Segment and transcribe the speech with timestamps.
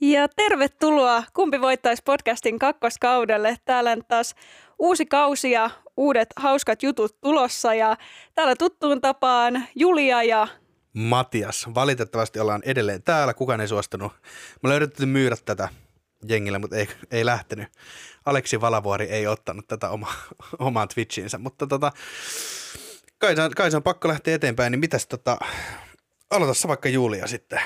[0.00, 3.56] Ja tervetuloa Kumpi voittaisi podcastin kakkoskaudelle.
[3.64, 4.34] Täällä on taas
[4.78, 7.96] uusi kausi ja uudet hauskat jutut tulossa ja
[8.34, 10.48] täällä tuttuun tapaan Julia ja
[10.92, 11.66] Matias.
[11.74, 14.12] Valitettavasti ollaan edelleen täällä, kukaan ei suostunut.
[14.62, 15.68] Me yritetty myydä tätä
[16.28, 17.68] jengille, mutta ei, ei lähtenyt.
[18.24, 20.12] Aleksi Valavuori ei ottanut tätä oma,
[20.58, 21.92] omaan Twitchiinsä, mutta tota,
[23.18, 25.38] kai, kai se on pakko lähteä eteenpäin, niin mitäs tota,
[26.30, 27.60] aloita vaikka Julia sitten.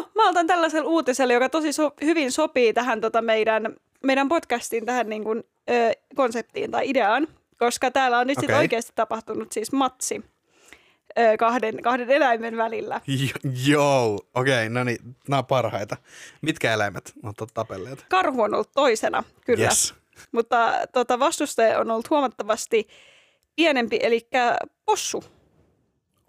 [0.00, 4.86] No, mä otan tällaisen uutiselle, joka tosi so- hyvin sopii tähän tota meidän, meidän podcastiin,
[4.86, 8.56] tähän niin kuin, ö, konseptiin tai ideaan, koska täällä on nyt okay.
[8.56, 10.24] oikeasti tapahtunut siis matsi
[11.18, 13.00] ö, kahden, kahden eläimen välillä.
[13.66, 15.96] Joo, okei, okay, no niin, nämä on parhaita.
[16.42, 18.06] Mitkä eläimet on tapelleet?
[18.08, 19.64] Karhu on ollut toisena, kyllä.
[19.64, 19.94] Yes.
[20.32, 22.88] Mutta tota, vastustaja on ollut huomattavasti
[23.56, 24.28] pienempi, eli
[24.84, 25.24] possu.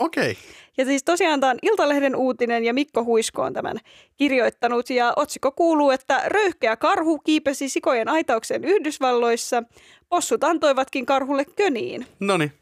[0.02, 0.32] Okei.
[0.32, 0.44] Okay.
[0.78, 3.78] Ja siis tosiaan tämä on Iltalehden uutinen ja Mikko Huisko on tämän
[4.18, 4.90] kirjoittanut.
[4.90, 9.64] Ja otsikko kuuluu, että röyhkeä karhu kiipesi sikojen aitaukseen Yhdysvalloissa.
[10.10, 12.06] Possut antoivatkin karhulle köniin.
[12.20, 12.54] No niin.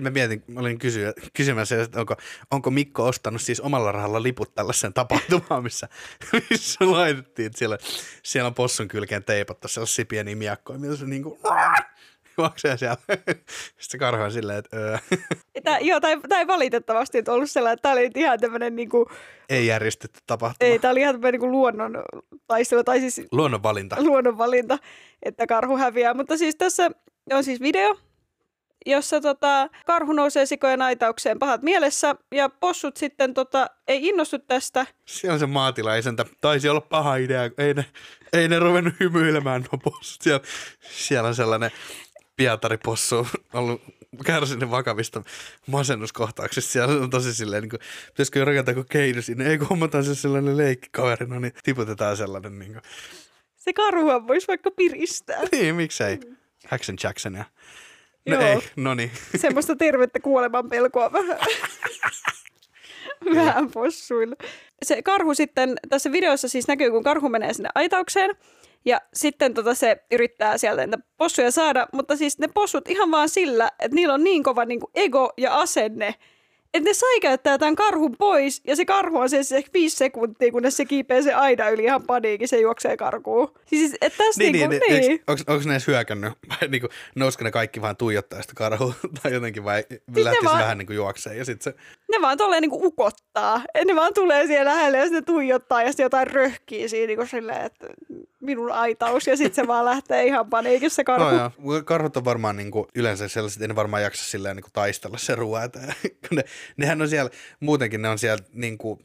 [0.00, 2.16] Mä mietin, mä olin kysyä, kysymässä, että onko,
[2.50, 5.88] onko Mikko ostanut siis omalla rahalla liput tällaiseen tapahtumaan, missä,
[6.50, 7.78] missä laitettiin, että siellä,
[8.22, 11.38] siellä on possun kylkeen teipattu sellaisia pieniä miakkoja, missä se niin kuin,
[12.40, 12.96] juoksee siellä.
[13.78, 14.98] Sitten karhu on silleen, että öö.
[15.64, 19.06] Tää, joo, tai, tai valitettavasti että ollut sellainen, että tämä oli ihan tämmöinen niin kuin,
[19.48, 20.70] Ei järjestetty tapahtuma.
[20.70, 22.02] Ei, tämä oli ihan tämmöinen niin luonnon
[22.46, 23.96] taistelu, tai siis luonnonvalinta.
[23.98, 24.78] luonnonvalinta,
[25.22, 26.14] että karhu häviää.
[26.14, 26.90] Mutta siis tässä
[27.32, 27.96] on siis video,
[28.86, 34.86] jossa tota, karhu nousee sikojen aitaukseen pahat mielessä ja possut sitten tota, ei innostu tästä.
[35.04, 36.26] Siellä on se maatilaisenta.
[36.40, 37.42] Taisi olla paha idea.
[37.58, 37.84] Ei ne,
[38.32, 40.22] ei ne ruvennut hymyilemään nuo possut.
[40.22, 40.40] Siellä,
[40.80, 41.70] siellä on sellainen
[42.40, 43.82] Pietari-possu ollut
[44.26, 45.22] kärsinyt vakavista
[45.66, 46.72] masennuskohtauksista.
[46.72, 49.46] Siellä on tosi silleen, niin kuin, pitäisikö rakentaa kuin keino sinne.
[49.46, 52.58] Ei kun hommataan se sellainen leikkikaverina, niin tiputetaan sellainen.
[52.58, 52.82] Niin kuin.
[53.56, 55.40] Se karhua voisi vaikka piristää.
[55.52, 56.20] Niin, miksei.
[56.70, 57.44] Jackson Jackson ja...
[58.28, 58.42] No Joo.
[58.42, 59.10] ei, no niin.
[59.36, 61.38] Semmoista tervettä kuoleman pelkoa vähän.
[63.34, 64.36] vähän possuilla.
[64.82, 68.30] Se karhu sitten, tässä videossa siis näkyy, kun karhu menee sinne aitaukseen–
[68.84, 73.28] ja sitten tota se yrittää sieltä niitä possuja saada, mutta siis ne possut ihan vaan
[73.28, 76.14] sillä, että niillä on niin kova niin ego ja asenne,
[76.74, 80.76] että ne säikäyttää tämän karhun pois, ja se karhu on siis ehkä viisi sekuntia, kunnes
[80.76, 83.54] se kiipee se aina yli ihan paniikin, se juoksee karkuun.
[83.66, 85.22] Siis, että tässä niin, niinku, niin, niin.
[85.26, 89.32] Onko, onko ne edes hyökännyt, vai niinku, nousko ne kaikki vaan tuijottaa sitä karhua, tai
[89.32, 91.74] jotenkin, vai siis lähtisi vaan, vähän niinku juokseen, ja sit se...
[92.12, 96.04] Ne vaan tolleen niinku ukottaa, ne vaan tulee siellä lähelle, ja sitten tuijottaa, ja sitten
[96.04, 97.86] jotain röhkii siinä niinku silleen, että
[98.40, 101.24] minun aitaus ja sitten se vaan lähtee ihan paniikissa karhu.
[101.24, 101.82] No joo.
[101.82, 105.34] Karhut on varmaan niin kuin, yleensä sellaiset, en varmaan jaksa silleen niin kuin, taistella se
[105.34, 105.60] ruoa.
[106.30, 106.44] ne,
[106.76, 107.30] nehän on siellä,
[107.60, 109.00] muutenkin ne on siellä niin kuin,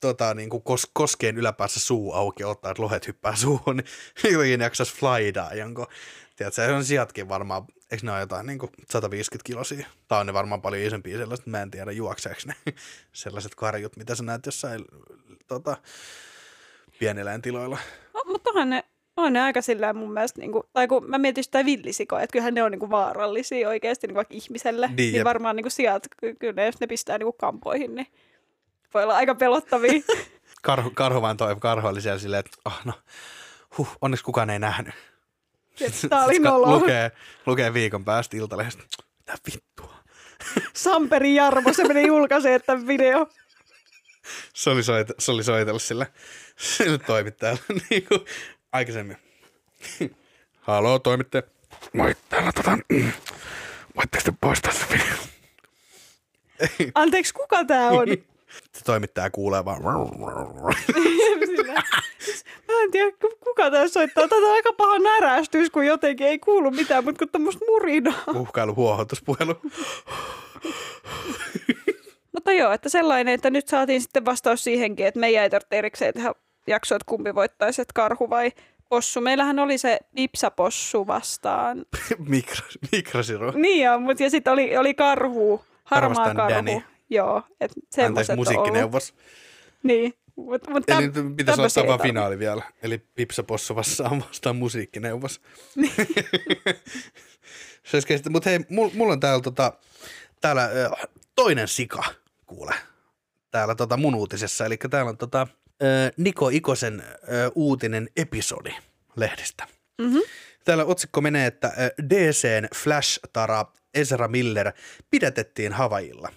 [0.00, 3.86] tota, niin kuin kos, koskeen yläpäässä suu auki ottaa, että lohet hyppää suuhun, niin
[4.32, 5.86] jotenkin jaksaisi flydaa jonkun.
[6.36, 9.86] Tiedätkö, se on sijatkin varmaan, eikö ne ole jotain niin kuin 150 kilosia?
[10.08, 12.54] Tai on ne varmaan paljon isompi sellaiset, mä en tiedä juokseeko ne
[13.12, 14.84] sellaiset karjut, mitä sä näet jossain
[15.46, 15.76] tota,
[16.98, 17.78] pieneläintiloilla.
[18.14, 18.84] No, mutta onhan ne,
[19.16, 22.32] on ne aika sillä mun mielestä, niin kuin, tai kun mä mietin sitä villisikoa, että
[22.32, 25.72] kyllähän ne on niin kuin vaarallisia oikeasti niin vaikka ihmiselle, niin, niin varmaan niin kuin
[25.72, 28.06] sijat, kyllä ne, jos ne pistää niin kuin kampoihin, niin
[28.94, 30.00] voi olla aika pelottavia.
[30.62, 32.92] karhu, karhu vaan toi, karhu oli siellä silleen, että oh, no,
[33.78, 34.94] huh, onneksi kukaan ei nähnyt.
[36.08, 36.70] Tämä oli nolo.
[36.70, 37.12] Lukee,
[37.46, 38.82] lukee viikon päästä iltalehdestä,
[39.18, 39.94] mitä vittua.
[40.74, 43.26] Samperi Jarmo, se meni julkaisee tämän video.
[44.54, 46.06] se, oli soit, se oli soitellut sille,
[46.56, 48.20] sille toimittajalle niin kuin
[48.72, 49.16] aikaisemmin.
[50.60, 51.42] Haloo toimittaja.
[51.92, 52.78] Moi, täällä tota,
[53.96, 55.16] voitteko te poistaa se video?
[56.94, 58.06] Anteeksi, kuka tää on?
[58.72, 59.82] Se toimittaja kuulee vaan.
[62.68, 64.22] Mä en tiedä, kuka tässä soittaa.
[64.28, 68.24] Tätä on aika paha närästys, kun jotenkin ei kuulu mitään, mutta kun tämmöistä murinaa.
[68.34, 69.54] Uhkailu, huohotuspuhelu.
[72.34, 75.78] Mutta joo, Joo, että sellainen, että nyt saatiin sitten vastaus siihenkin, että meidän ei tarvitse
[75.78, 76.32] erikseen tehdä
[76.66, 78.52] jaksoa, että kumpi voittaisi, että karhu vai
[78.88, 79.20] possu.
[79.20, 81.86] Meillähän oli se Ipsa-possu vastaan.
[82.28, 83.50] Mikro, mikrosiru.
[83.50, 86.54] Niin joo, mutta ja sitten oli, oli karhu, harmaa Arvostan karhu.
[86.54, 86.82] Danny.
[87.10, 89.14] Joo, että semmoiset musiikkineuvos.
[89.82, 92.62] Niin, mutta mut Eli täm- nyt pitäisi vaan ei finaali vielä.
[92.82, 95.40] Eli Pipsa Possu vastaan vastaan musiikkineuvos.
[97.84, 99.72] Se olisi kestä- Mut hei, mulla mul on täällä, tota,
[100.40, 100.70] täällä
[101.36, 102.04] toinen sika,
[102.46, 102.74] kuule.
[103.50, 104.66] Täällä tota mun uutisessa.
[104.66, 105.46] Eli täällä on tota,
[105.82, 105.86] ö,
[106.16, 108.74] Niko Ikosen ö, uutinen episodi
[109.16, 109.66] lehdistä.
[110.02, 110.18] Mhm.
[110.64, 111.72] Täällä otsikko menee, että
[112.10, 113.64] DCn Flash-tara
[113.94, 114.72] Ezra Miller
[115.10, 116.28] pidätettiin Havailla.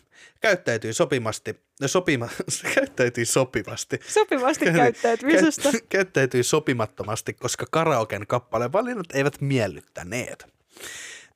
[0.42, 2.30] Käyttäytyi sopimasti, sopima,
[2.76, 5.70] käyttäytyi sopivasti Sopivasti käyttäytymisestä.
[5.70, 10.46] Käyt- Käyttäytyi sopimattomasti, koska karaoken kappaleen valinnat eivät miellyttäneet.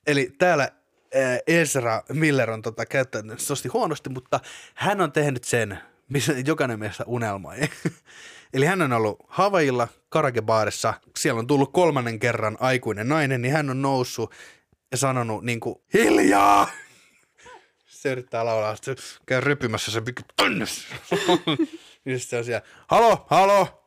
[0.06, 0.68] Eli täällä
[1.46, 4.40] Ezra Miller on tota, käyttäytynyt tosi huonosti, mutta
[4.74, 5.78] hän on tehnyt sen,
[6.08, 7.56] missä jokainen meistä unelmoi.
[8.54, 13.70] Eli hän on ollut Havailla karakebaarissa, siellä on tullut kolmannen kerran aikuinen nainen, niin hän
[13.70, 14.34] on noussut
[14.90, 16.70] ja sanonut niin kuin, hiljaa!
[17.86, 18.94] Se yrittää laulaa, se
[19.26, 20.86] käy rypymässä se pikku tonnes.
[22.04, 23.84] niin se on siellä, halo, halo,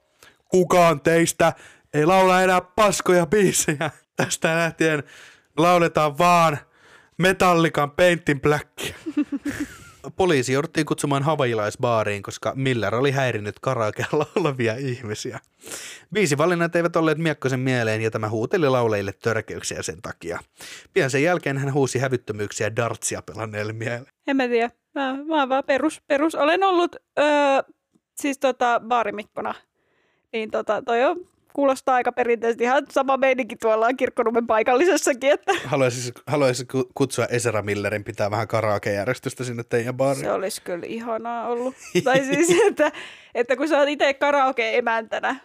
[0.49, 1.53] kukaan teistä
[1.93, 3.91] ei laula enää paskoja biisejä.
[4.15, 5.03] Tästä lähtien
[5.57, 6.57] lauletaan vaan
[7.17, 8.69] Metallican Paint in Black.
[10.15, 15.39] Poliisi jouduttiin kutsumaan havailaisbaariin, koska Miller oli häirinnyt karaokealla olevia ihmisiä.
[16.13, 20.39] Biisivalinnat eivät olleet Miekkosen mieleen ja tämä huuteli lauleille törkeyksiä sen takia.
[20.93, 24.05] Pian sen jälkeen hän huusi hävyttömyyksiä dartsia pelanneelle mieleen.
[24.27, 24.69] En mä tiedä.
[24.95, 26.35] Mä, mä oon vaan perus, perus.
[26.35, 27.25] Olen ollut öö,
[28.15, 29.53] siis tota, baarimikkona.
[30.33, 36.15] Niin tota, toi on, kuulostaa aika perinteisesti ihan sama meininki tuolla kirkkonummen paikallisessakin, että Haluaisit,
[36.27, 40.25] haluaisit ku- kutsua Ezra Millerin pitää vähän karaokejärjestystä sinne teidän baariin?
[40.25, 41.75] se olisi kyllä ihanaa ollut.
[42.03, 42.91] tai siis, että,
[43.35, 45.35] että kun sä oot itse karaoke-emäntänä,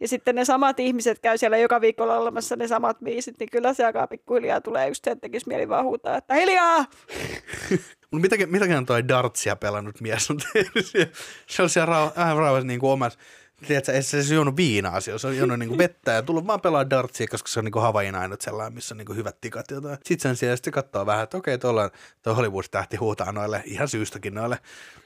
[0.00, 3.74] ja sitten ne samat ihmiset käy siellä joka viikko laulamassa ne samat biisit, niin kyllä
[3.74, 6.84] se alkaa pikkuhiljaa tulee just se, että tekisi mieli vaan huutaa, että hiljaa!
[8.12, 11.12] Mitäkin, mitäkin toi dartsia pelannut mies on tehnyt?
[11.46, 13.18] Se on siellä rau, äh, rauhassa niin kuin omassa,
[13.66, 16.46] tiedätkö, ei se, se juonut viinaa siellä, se on juonut niin kuin vettä ja tullut
[16.46, 19.16] vaan pelaa dartsia, koska se on niin kuin Havain ainut sellainen, missä on niin kuin
[19.16, 19.70] hyvät tikat.
[19.70, 19.98] Jotain.
[20.04, 21.90] Sitten sen siellä sitten katsoo vähän, että okei, tuolla
[22.22, 24.58] tuo Hollywood-tähti huutaa noille, ihan syystäkin noille.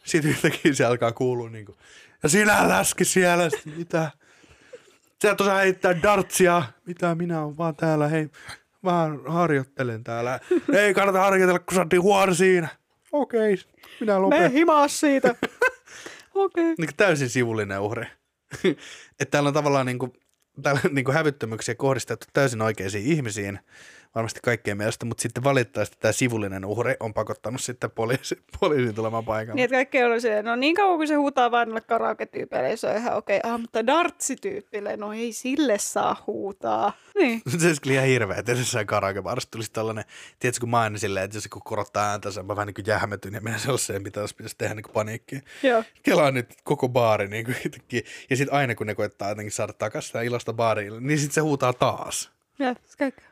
[0.05, 1.79] Sitten yhtäkkiä se alkaa kuulua niin kuin,
[2.23, 4.11] ja sinä läski siellä, sitten, mitä?
[5.23, 8.29] Sä tuossa heittää dartsia, mitä minä on vaan täällä, hei,
[8.85, 10.41] vaan harjoittelen täällä.
[10.73, 12.69] Ei kannata harjoitella, kun niin huono siinä.
[13.12, 13.56] Okei,
[14.01, 14.53] minä Me lopetan.
[14.53, 15.29] himaa siitä.
[16.35, 16.65] Okei.
[16.65, 16.75] Okay.
[16.79, 18.06] Niin täysin sivullinen uhri.
[19.21, 20.12] että täällä on tavallaan niin kuin,
[20.62, 23.59] täällä on niin kuin hävyttömyyksiä kohdistettu täysin oikeisiin ihmisiin,
[24.15, 29.25] varmasti kaikkien mielestä, mutta sitten valitettavasti tämä sivullinen uhri on pakottanut sitten poliisi, poliisin tulemaan
[29.25, 29.55] paikalle.
[29.55, 32.79] Niin, että kaikki on se, no niin kauan kuin se huutaa vain noille karaoke-tyypeille, niin
[32.79, 33.39] se on ihan okei.
[33.39, 33.51] Okay.
[33.51, 36.93] Ah, mutta dartsityyppille, no ei sille saa huutaa.
[37.19, 37.43] Niin.
[37.59, 40.05] Se olisi kyllä ihan hirveä, että jossain karaokebaarissa tulisi tällainen,
[40.39, 43.35] tiedätkö kun mä aina silleen, että jos joku korottaa ääntä, mä vähän niin kuin jähmetyn
[43.35, 45.43] ja menen sellaiseen, mitä olisi pitäisi tehdä niin kuin paniikkiin.
[45.63, 45.85] Joo.
[46.03, 48.03] Kelaa nyt koko baari niin kuin yhtäkkiä.
[48.31, 51.41] Ja sitten aina kun ne koettaa jotenkin saada takaisin sitä ilosta baariin, niin sitten se
[51.41, 52.31] huutaa taas.
[52.99, 53.25] Kaikki.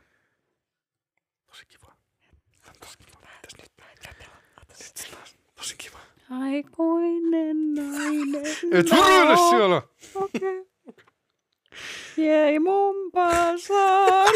[1.46, 1.92] Tosi kiva.
[2.80, 3.18] Tosi kiva.
[3.20, 3.70] Mitäs nyt?
[4.68, 5.36] Nyt se taas.
[5.56, 5.98] Tosi kiva.
[6.40, 8.46] Aikuinen nainen.
[8.72, 9.82] Et varoile siellä!
[10.14, 10.66] Okei.
[12.16, 14.34] Jei Mombasaan.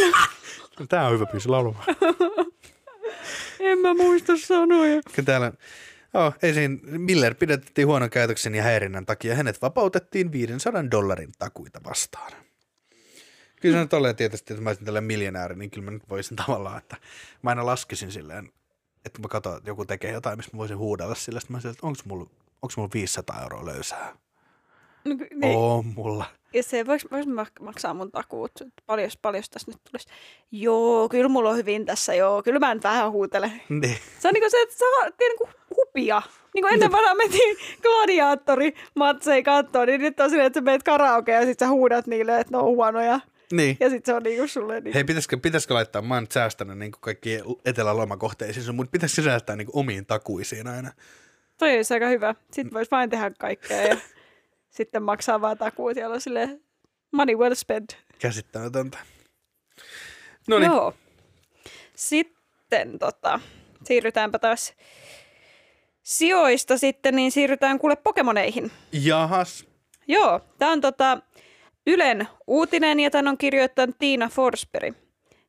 [0.89, 1.85] Tää on hyvä biisi laulamaan.
[3.61, 5.01] En mä muista sanoja.
[5.25, 5.53] Täällä
[6.15, 9.35] Oh, esiin Miller pidettiin huonon käytöksen ja häirinnän takia.
[9.35, 12.33] Hänet vapautettiin 500 dollarin takuita vastaan.
[13.61, 16.37] Kyllä se nyt olleen tietysti, että mä olisin tällainen miljonääri, niin kyllä mä nyt voisin
[16.37, 16.97] tavallaan, että
[17.43, 18.51] mä aina laskisin silleen,
[19.07, 21.71] että mä katson, että joku tekee jotain, missä mä voisin huudella sillä, että mä olisin,
[21.71, 22.27] että onko mulla,
[22.63, 24.17] onks mulla 500 euroa löysää?
[25.05, 25.57] No, niin.
[25.57, 26.25] On mulla.
[26.55, 28.53] Ja se, voiko, voiko mä maksaa mun takuut?
[28.87, 30.09] Paljon, paljon tässä nyt tulisi?
[30.51, 32.43] Joo, kyllä mulla on hyvin tässä, joo.
[32.43, 33.63] Kyllä mä nyt vähän huutelen.
[33.69, 33.97] Niin.
[34.19, 36.23] Se on niinku se, että saa tiedä, niinku hupia.
[36.55, 40.83] Niin kuin ennen vanha mentiin gladiaattori matsei kattoon, niin nyt on silleen, että sä meet
[40.83, 43.21] karaoke ja sit sä huudat niille, että ne on huonoja.
[43.53, 43.77] Niin.
[43.81, 44.95] Ja sit se on niinku sulle niin.
[44.95, 49.69] Hei, pitäisikö, pitäisikö laittaa, mä oon nyt säästänyt niin kaikki etelälomakohteisiin, mutta pitäisikö säästää niin
[49.73, 50.93] omiin takuisiin aina?
[51.59, 52.35] Toi olisi aika hyvä.
[52.53, 53.97] Sitten voisi vain tehdä kaikkea ja
[54.77, 56.61] sitten maksaa vaan takuut ja olla silleen
[57.13, 57.97] money well spent.
[58.19, 58.99] Käsittämätöntä.
[60.49, 60.95] No niin, Joo.
[61.95, 63.41] Sitten tota,
[63.85, 64.75] siirrytäänpä taas
[66.03, 68.71] sijoista sitten, niin siirrytään kuule Pokemoneihin.
[68.93, 69.67] jahas.
[70.09, 71.19] Joo, tämä on tota
[71.87, 74.95] Ylen uutinen ja tämän on kirjoittanut Tiina Forsberg.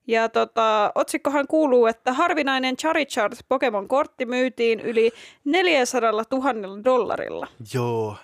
[0.08, 5.12] Ja tota, otsikkohan kuuluu, että harvinainen Charizard Pokemon-kortti myytiin yli
[5.46, 8.15] 400 000 dollarilla Joo.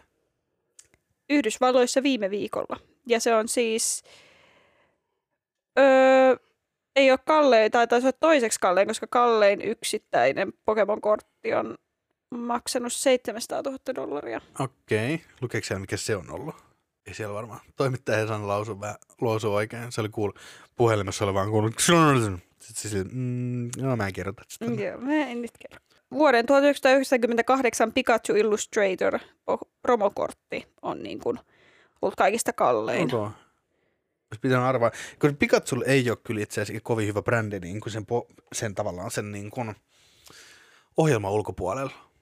[1.30, 2.80] Yhdysvalloissa viime viikolla.
[3.08, 4.04] Ja se on siis,
[5.80, 6.36] öö,
[6.96, 11.78] ei ole kallein, tai taisi olla toiseksi kallein, koska kallein yksittäinen Pokemon-kortti on
[12.30, 14.42] maksanut 700 000 dollaria.
[14.60, 15.14] Okei.
[15.14, 15.28] Okay.
[15.42, 16.73] Lukeeko siellä, mikä se on ollut?
[17.08, 17.60] Ei siellä varmaan.
[17.76, 19.92] Toimittaja ei saanut lausua, vähän, lausua oikein.
[19.92, 20.32] Se oli kuul,
[20.76, 21.74] puhelimessa oli vaan kuullut.
[21.80, 24.66] Sitten sille, mm, no mä en kirjoita sitä.
[24.66, 25.84] Joo, mä en nyt kerro.
[26.12, 29.20] Vuoden 1998 Pikachu Illustrator
[29.82, 31.40] promokortti on niin kuin
[32.02, 33.16] ollut kaikista kallein.
[33.16, 33.20] Okay.
[33.20, 37.94] Olisi pitänyt arvaa, koska Pikachu ei ole kyllä itse asiassa kovin hyvä brändi niin kuin
[37.94, 38.06] sen,
[38.54, 39.76] sen tavallaan sen niin kuin
[40.98, 42.13] ohjelman ulkopuolella.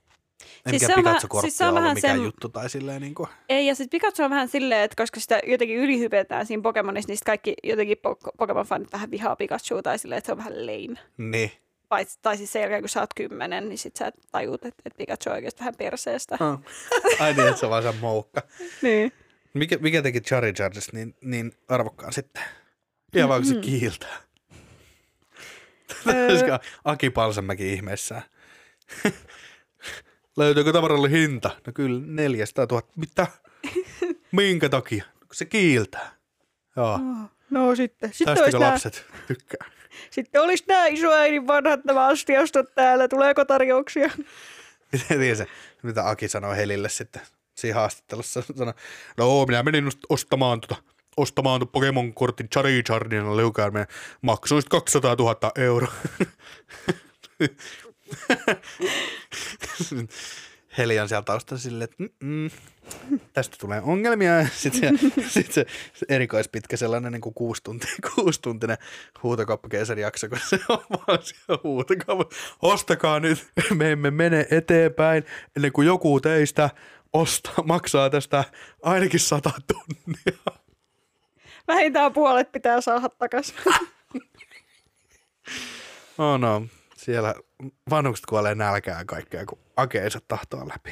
[0.66, 2.70] Ei Siis siis se on Pikachu-kortti siis se on ollut vähän mikään sen- juttu tai
[2.70, 3.30] silleen niin kuin.
[3.50, 7.18] Ei, ja sitten Pikachu on vähän silleen, että koska sitä jotenkin ylihypetään siinä Pokemonissa, niin
[7.26, 11.00] kaikki jotenkin po- Pokemon-fanit vähän vihaa Pikachua tai silleen, että se on vähän lame.
[11.18, 11.52] Niin.
[11.90, 14.98] Paitsi, tai siis sen jälkeen, kun sä oot kymmenen, niin sit sä tajuut, että, että
[14.98, 16.38] Pikachu on oikeasti vähän perseestä.
[16.40, 16.60] Oh.
[17.20, 18.42] Ai niin, että se on vaan se moukka.
[18.82, 19.12] Niin.
[19.54, 22.44] Mikä, mikä teki Charizardista niin, niin arvokkaan sitten?
[23.16, 23.70] Ihan vaan kun se Mm-hmm.
[23.80, 24.18] kiiltää.
[26.08, 26.58] Öö.
[26.86, 28.22] Aki Palsamäki ihmeessään?
[30.38, 31.50] Löytyykö tavaralle hinta?
[31.68, 32.88] No kyllä 400 000.
[32.96, 33.28] Mitä?
[34.32, 35.04] Minkä takia?
[35.32, 36.12] Se kiiltää.
[36.76, 37.00] Joo.
[37.50, 38.14] No sitten.
[38.14, 39.72] Sitten Tästäkö olisi, nää, lapset tykkää?
[40.16, 43.08] sitten olisi nämä isoäidin vanhat nämä astiastot täällä.
[43.08, 44.10] Tuleeko tarjouksia?
[45.10, 45.48] Miten se,
[45.84, 47.22] mitä Aki sanoi Helille sitten
[47.56, 48.42] siinä haastattelussa?
[48.42, 48.74] Sanoi,
[49.18, 50.76] no minä menin ostamaan tota,
[51.18, 53.88] ostamaan tuon Pokemon-kortin Charizardin liukaarmeen.
[54.22, 55.94] Maksoin sit 200 000 euroa.
[60.78, 62.50] Heli on siellä taustalla silleen, että mm,
[63.34, 64.48] tästä tulee ongelmia.
[64.54, 65.66] Sitten se, sit se,
[66.10, 68.78] erikoispitkä sellainen niin kuin kuustuntinen, kuustuntinen
[69.24, 72.36] huutokauppakeisari jakso, kun se on vaan siellä huutokauppa.
[72.62, 75.24] Ostakaa nyt, me emme mene eteenpäin
[75.56, 76.70] ennen kuin joku teistä
[77.14, 78.44] ostaa, maksaa tästä
[78.84, 80.62] ainakin sata tonnia.
[81.68, 83.56] Vähintään puolet pitää saada takaisin.
[86.18, 86.66] Oh no,
[86.98, 87.36] siellä
[87.90, 90.92] vanhukset kuolee nälkään kaikkea, kun akeensa tahtoa läpi.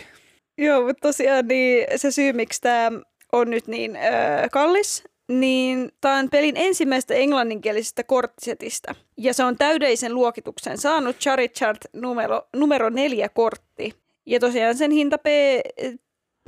[0.58, 2.92] Joo, mutta tosiaan niin se syy, miksi tämä
[3.32, 8.96] on nyt niin öö, kallis, niin tämä on pelin ensimmäistä englanninkielisestä korttisetistä.
[9.18, 13.94] Ja se on täydellisen luokituksen saanut Charizard numero, numero neljä kortti.
[14.26, 15.18] Ja tosiaan sen hinta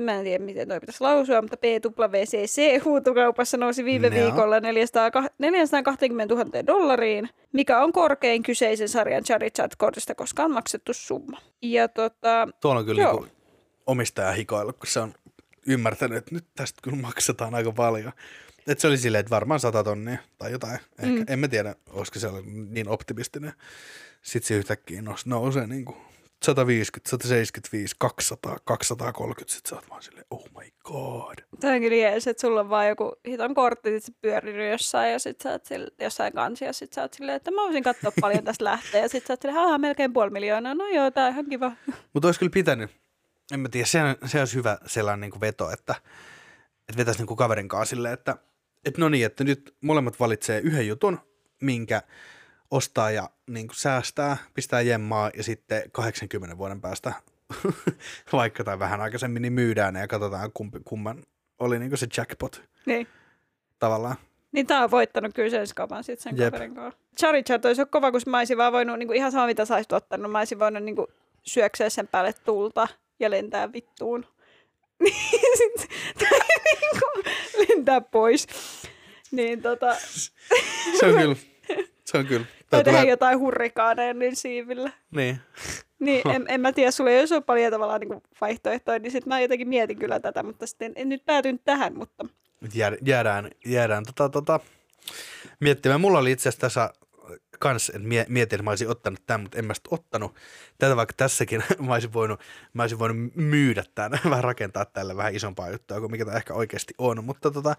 [0.03, 4.25] mä en tiedä miten toi pitäisi lausua, mutta PWCC huutokaupassa nousi viime Joo.
[4.25, 11.37] viikolla 400, 420 000 dollariin, mikä on korkein kyseisen sarjan Charizard-kortista koskaan maksettu summa.
[11.61, 13.13] Ja tota, Tuolla on kyllä Joo.
[13.13, 13.35] niinku
[13.85, 15.13] omistaja hikoillut, kun se on
[15.67, 18.11] ymmärtänyt, että nyt tästä kyllä maksetaan aika paljon.
[18.67, 20.79] Et se oli silleen, että varmaan 100 tonnia tai jotain.
[20.99, 21.19] Ehkä.
[21.19, 21.25] Mm.
[21.27, 23.53] En mä tiedä, olisiko se ollut niin optimistinen.
[24.21, 25.97] Sitten se yhtäkkiä nous, nousee niin kuin
[26.45, 29.53] 150, 175, 200, 230.
[29.53, 31.35] Sitten sä oot vaan silleen, oh my god.
[31.59, 35.11] Tämä on kyllä jees, että sulla on vaan joku hiton kortti, sit se pyörii jossain
[35.11, 37.83] ja sit sä oot sille, jossain kansi ja sit sä oot silleen, että mä voisin
[37.83, 39.01] katsoa paljon tästä lähtee.
[39.01, 40.73] Ja sit sä oot silleen, haha, melkein puoli miljoonaa.
[40.75, 41.71] No joo, tää on ihan kiva.
[42.13, 42.91] Mutta olisi kyllä pitänyt,
[43.53, 45.95] en mä tiedä, se, on- se olisi hyvä sellainen niin kuin veto, että,
[46.89, 48.35] että vetäisi niin kuin kaverin kanssa silleen, että,
[48.85, 51.19] että no niin, että nyt molemmat valitsee yhden jutun,
[51.61, 52.01] minkä
[52.71, 57.13] ostaa ja niin kuin säästää, pistää jemmaa ja sitten 80 vuoden päästä,
[58.33, 61.23] vaikka tai vähän aikaisemmin, niin myydään ne ja katsotaan kumpi, kumman
[61.59, 63.07] oli niin kuin se jackpot Niin.
[63.79, 64.15] tavallaan.
[64.51, 66.53] Niin tää on voittanut kyllä sen skapan sit sen Jep.
[66.53, 66.99] kaverin kanssa.
[67.19, 69.91] Charizard olisi ollut kova, kun mä olisin vaan voinut, niin ihan sama mitä sä olisit
[69.93, 70.95] ottanut, mä olisin voinut niin
[71.43, 72.87] syökseä sen päälle tulta
[73.19, 74.25] ja lentää vittuun.
[75.03, 75.89] Niin sit,
[76.19, 77.25] tai niin kuin,
[77.69, 78.47] lentää pois.
[79.31, 79.95] Niin tota,
[80.99, 81.35] Se on kyllä,
[82.05, 82.45] se on kyllä.
[82.71, 84.91] Tai tehdä tulee- jotain hurrikaaneja niin siivillä.
[85.11, 85.39] Niin.
[85.99, 89.29] Niin, en, en mä tiedä, sulla ei olisi ollut paljon tavallaan niin vaihtoehtoja, niin sitten
[89.29, 92.25] mä jotenkin mietin kyllä tätä, mutta sitten en, nyt päätynyt tähän, mutta
[92.61, 94.59] Nyt jää- jäädään, jäädään tota, tota,
[95.59, 96.01] miettimään.
[96.01, 96.93] Mulla oli itse asiassa tässä
[97.59, 100.35] kans, että mie- mietin, että mä olisin ottanut tämän, mutta en mä sitä ottanut.
[100.77, 102.39] Tätä vaikka tässäkin mä olisin voinut,
[102.73, 106.53] mä olisin voinut myydä tämän, vähän rakentaa tälle vähän isompaa juttua kuin mikä tämä ehkä
[106.53, 107.23] oikeasti on.
[107.23, 107.75] Mutta tota,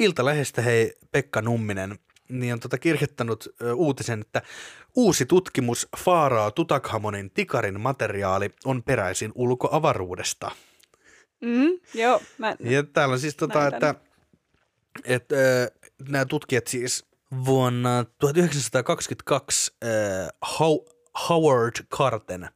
[0.00, 4.42] Iltalehdestä hei Pekka Numminen niin on tota kirjoittanut ö, uutisen, että
[4.96, 10.50] uusi tutkimus Faaraa Tutakhamonin tikarin materiaali on peräisin ulkoavaruudesta.
[11.40, 13.94] mm, joo, mä, Ja täällä on siis tota, että,
[15.04, 15.68] että äh,
[16.08, 17.04] nämä tutkijat siis
[17.44, 19.88] vuonna 1922 äh,
[20.58, 20.78] How,
[21.28, 22.48] Howard Carten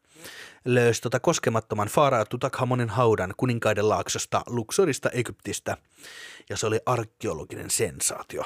[0.65, 5.77] löysi tota koskemattoman Faraa Tutakhamonin haudan kuninkaiden laaksosta Luxorista Egyptistä,
[6.51, 8.45] ja se oli arkeologinen sensaatio.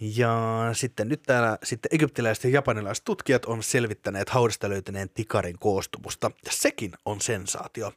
[0.00, 6.30] Ja sitten nyt täällä sitten egyptiläiset ja japanilaiset tutkijat on selvittäneet haudasta löytäneen tikarin koostumusta.
[6.44, 7.92] Ja sekin on sensaatio,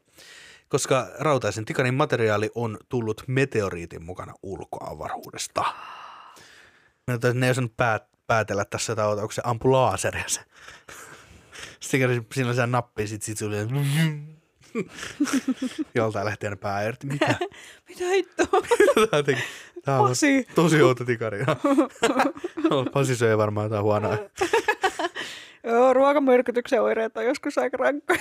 [0.70, 5.66] koska rautaisen tikarin materiaali on tullut meteoriitin mukana ulkoavaruudesta.
[7.34, 10.42] Ne ei osannut päät, päätellä tässä jotain, onko se ampu laaseria se.
[11.80, 13.58] Sitten siinä on se nappi, sit, sit tuli
[15.96, 17.08] joltain lähti aina pää irti.
[17.08, 17.36] Mitä?
[17.90, 18.62] Mitä hittoa?
[19.86, 20.48] Tämä on Pasi.
[20.56, 21.40] tosi outo tikari.
[22.94, 24.18] Pasi söi varmaan jotain huonoa.
[25.64, 28.20] Joo, ruokamyrkytyksen oireet on joskus aika rankkoja.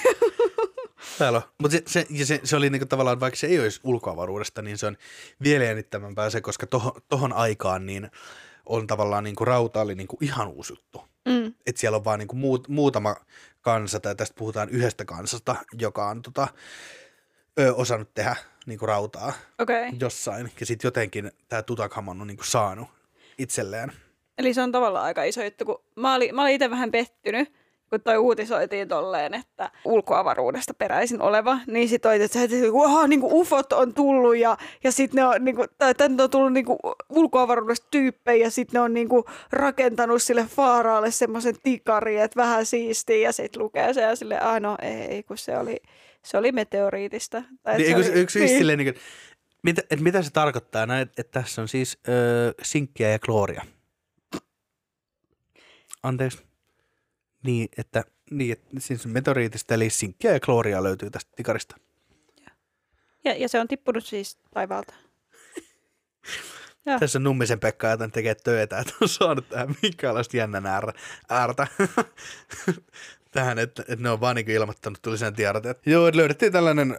[1.18, 1.42] Täällä on.
[1.62, 4.86] Mutta se, se, se, se, oli niinku tavallaan, vaikka se ei olisi ulkoavaruudesta, niin se
[4.86, 4.96] on
[5.42, 8.10] vielä jännittävämpää se, koska tohon, tohon aikaan niin
[8.66, 11.02] on tavallaan niinku rauta oli niinku ihan uusi juttu.
[11.28, 11.46] Mm.
[11.66, 13.16] Että siellä on vaan niinku muut, muutama
[13.60, 16.48] kansa, tai tästä puhutaan yhdestä kansasta, joka on tota,
[17.58, 18.36] ö, osannut tehdä
[18.66, 19.90] niinku rautaa okay.
[20.00, 20.52] jossain.
[20.60, 22.88] Ja sitten jotenkin tämä Tutankhamon on niinku saanut
[23.38, 23.92] itselleen.
[24.38, 27.52] Eli se on tavallaan aika iso juttu, kun mä olin, mä olin itse vähän pettynyt,
[27.90, 32.56] kun toi uutisoitiin tolleen, että ulkoavaruudesta peräisin oleva, niin sit oli, että, että
[33.08, 36.30] niin kuin ufot on tullut ja, ja sitten ne on, niin kuin, tai tänne on
[36.30, 41.54] tullut niin kuin ulkoavaruudesta tyyppejä ja sitten ne on niin kuin, rakentanut sille faaraalle semmoisen
[41.62, 45.58] tikari, että vähän siistiä ja sitten lukee se ja sille, ah no ei, kun se
[45.58, 45.76] oli,
[46.24, 47.42] se oli meteoriitista.
[47.62, 48.58] Tai niin, se oli, yksi niin.
[48.58, 49.02] Silleen, niin kuin,
[49.62, 53.64] mitä, että mitä se tarkoittaa näin, että, että tässä on siis öö, sinkkiä ja klooria?
[56.02, 56.38] Anteeksi.
[57.42, 61.76] Niin, että, niin, että siis meteoriitista eli sinkkiä ja klooria löytyy tästä tikarista.
[63.24, 64.94] Ja, ja se on tippunut siis taivaalta.
[66.86, 66.98] Ja.
[67.00, 70.66] Tässä on Nummisen Pekka joten tekee töitä, että on saanut tähän minkäänlaista jännän
[71.28, 71.66] äärtä.
[73.30, 75.74] tähän, että, että ne on vaan niin ilmoittanut, tuli sen tiedote.
[75.86, 76.98] Joo, että löydettiin tällainen äh,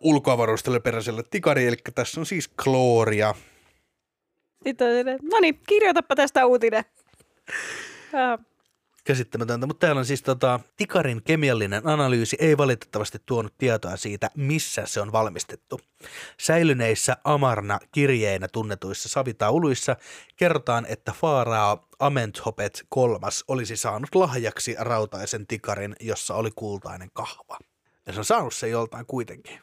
[0.00, 3.34] ulkoavaruudelle peräiselle tikari, eli tässä on siis klooria.
[4.64, 6.84] Sitten no niin, kirjoitapa tästä uutinen.
[8.12, 8.38] Ja
[9.10, 14.82] käsittämätöntä, mutta täällä on siis tota, tikarin kemiallinen analyysi ei valitettavasti tuonut tietoa siitä, missä
[14.86, 15.80] se on valmistettu.
[16.40, 19.96] Säilyneissä Amarna-kirjeinä tunnetuissa savitauluissa
[20.36, 27.58] kerrotaan, että Faarao Amenthopet kolmas olisi saanut lahjaksi rautaisen tikarin, jossa oli kultainen kahva.
[28.06, 29.60] Ja se on saanut sen joltain kuitenkin.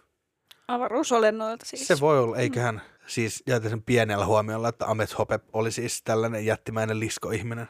[0.68, 1.88] Avaruusolennoilta siis.
[1.88, 2.82] Se voi olla, eiköhän mm.
[3.08, 7.68] siis jäätä sen pienellä huomiolla, että Amenthopet oli siis tällainen jättimäinen liskoihminen.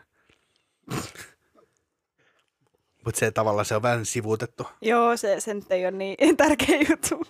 [3.08, 4.68] Mutta se tavallaan se on vähän sivuutettu.
[4.82, 7.24] Joo, se, se nyt ei ole niin tärkeä juttu.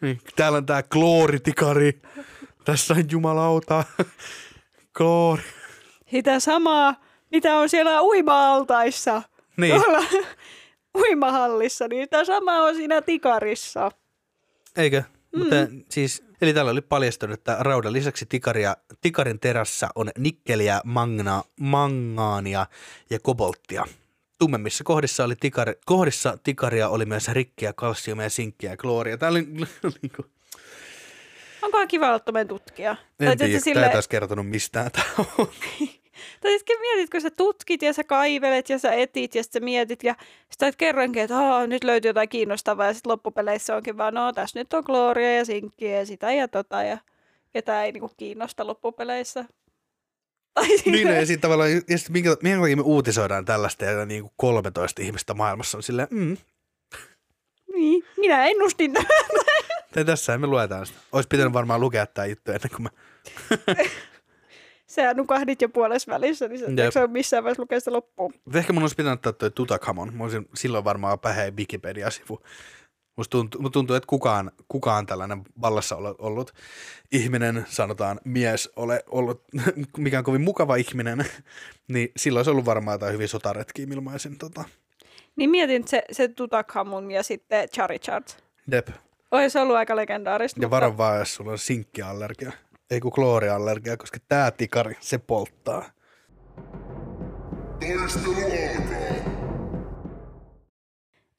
[0.00, 2.02] Niin, täällä on tämä klooritikari.
[2.64, 3.84] Tässä on jumalauta.
[4.96, 5.42] Kloori.
[6.10, 6.94] Sitä samaa,
[7.32, 9.22] mitä on siellä uima-altaissa.
[9.56, 9.82] Niin.
[9.82, 10.04] Tuolla
[11.02, 13.90] uimahallissa, niin sitä samaa on siinä tikarissa.
[14.76, 15.02] Eikö?
[15.32, 15.38] Mm.
[15.38, 15.56] Mutta
[15.90, 22.66] siis, eli täällä oli paljastunut, että raudan lisäksi tikaria, tikarin terässä on nikkeliä, magna, mangaania
[23.10, 23.84] ja kobolttia.
[24.38, 29.18] Tummemmissa kohdissa, oli tikari, kohdissa tikaria oli myös rikkiä, kalsiumia, sinkkiä ja klooria.
[29.18, 29.42] Tämä oli
[30.02, 30.26] niin kuin...
[31.62, 32.96] Onkohan kiva olla tutkija?
[33.20, 33.74] En tiedä, sille...
[33.74, 35.06] tämä ei taas kertonut mistään tämä
[35.38, 35.48] on.
[36.40, 40.04] tai sitten mietit, kun sä tutkit ja sä kaivelet ja sä etit ja sitten mietit
[40.04, 40.14] ja
[40.50, 44.74] sitten kerrankin, että nyt löytyy jotain kiinnostavaa ja sitten loppupeleissä onkin vaan, no tässä nyt
[44.74, 46.98] on klooria ja sinkkiä ja sitä ja tota ja
[47.52, 49.44] ketään ei niinku kiinnosta loppupeleissä.
[50.86, 54.32] Niin, ja sitten tavallaan, ja sit minkä, minkä takia me uutisoidaan tällaista, ja niin kuin
[54.36, 56.36] 13 ihmistä maailmassa on silleen, mm.
[57.72, 60.06] Niin, minä ennustin tämän.
[60.06, 60.98] tässä me luetaan sitä.
[61.12, 62.90] Olisi pitänyt varmaan lukea tämä juttu ennen kuin mä...
[64.86, 68.34] Sä nukahdit jo puolessa välissä, niin sä et missään vaiheessa lukea sitä loppuun.
[68.54, 70.14] Ehkä mun olisi pitänyt ottaa toi Tutankhamon.
[70.14, 72.42] Mä olisin silloin varmaan päheen Wikipedia-sivu
[73.16, 76.54] Musta tuntuu, tuntuu, että kukaan, kukaan tällainen vallassa ollut
[77.12, 79.44] ihminen, sanotaan mies, ole ollut
[79.98, 81.24] mikään kovin mukava ihminen,
[81.92, 84.38] niin silloin olisi ollut varmaan jotain hyvin sotaretkiä ilmaisen.
[84.38, 84.64] Tota.
[85.36, 88.24] Niin mietin se, se Tutankhamun ja sitten Charichard.
[88.70, 88.88] Dep.
[89.30, 90.60] Olisi ollut aika legendaarista.
[90.62, 92.52] Ja varo vaan, jos sulla on sinkkiallergia.
[92.90, 95.84] Ei kun klooriallergia, koska tämä tikari, se polttaa.
[97.80, 99.05] Taistelu alkaa.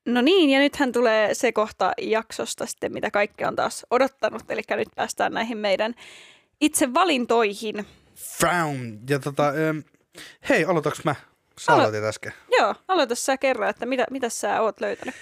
[0.08, 4.44] No niin, ja nythän tulee se kohta jaksosta sitten, mitä kaikki on taas odottanut.
[4.50, 5.96] Eli nyt päästään näihin meidän
[6.62, 7.86] itse valintoihin.
[8.16, 9.00] Frown.
[9.10, 9.54] Ja tota,
[10.50, 11.16] hei, aloitaks mä?
[11.60, 12.34] Sä Alo- aloitit äsken.
[12.60, 15.16] Joo, aloita sä kerran, että mitä, mitä sä oot löytänyt.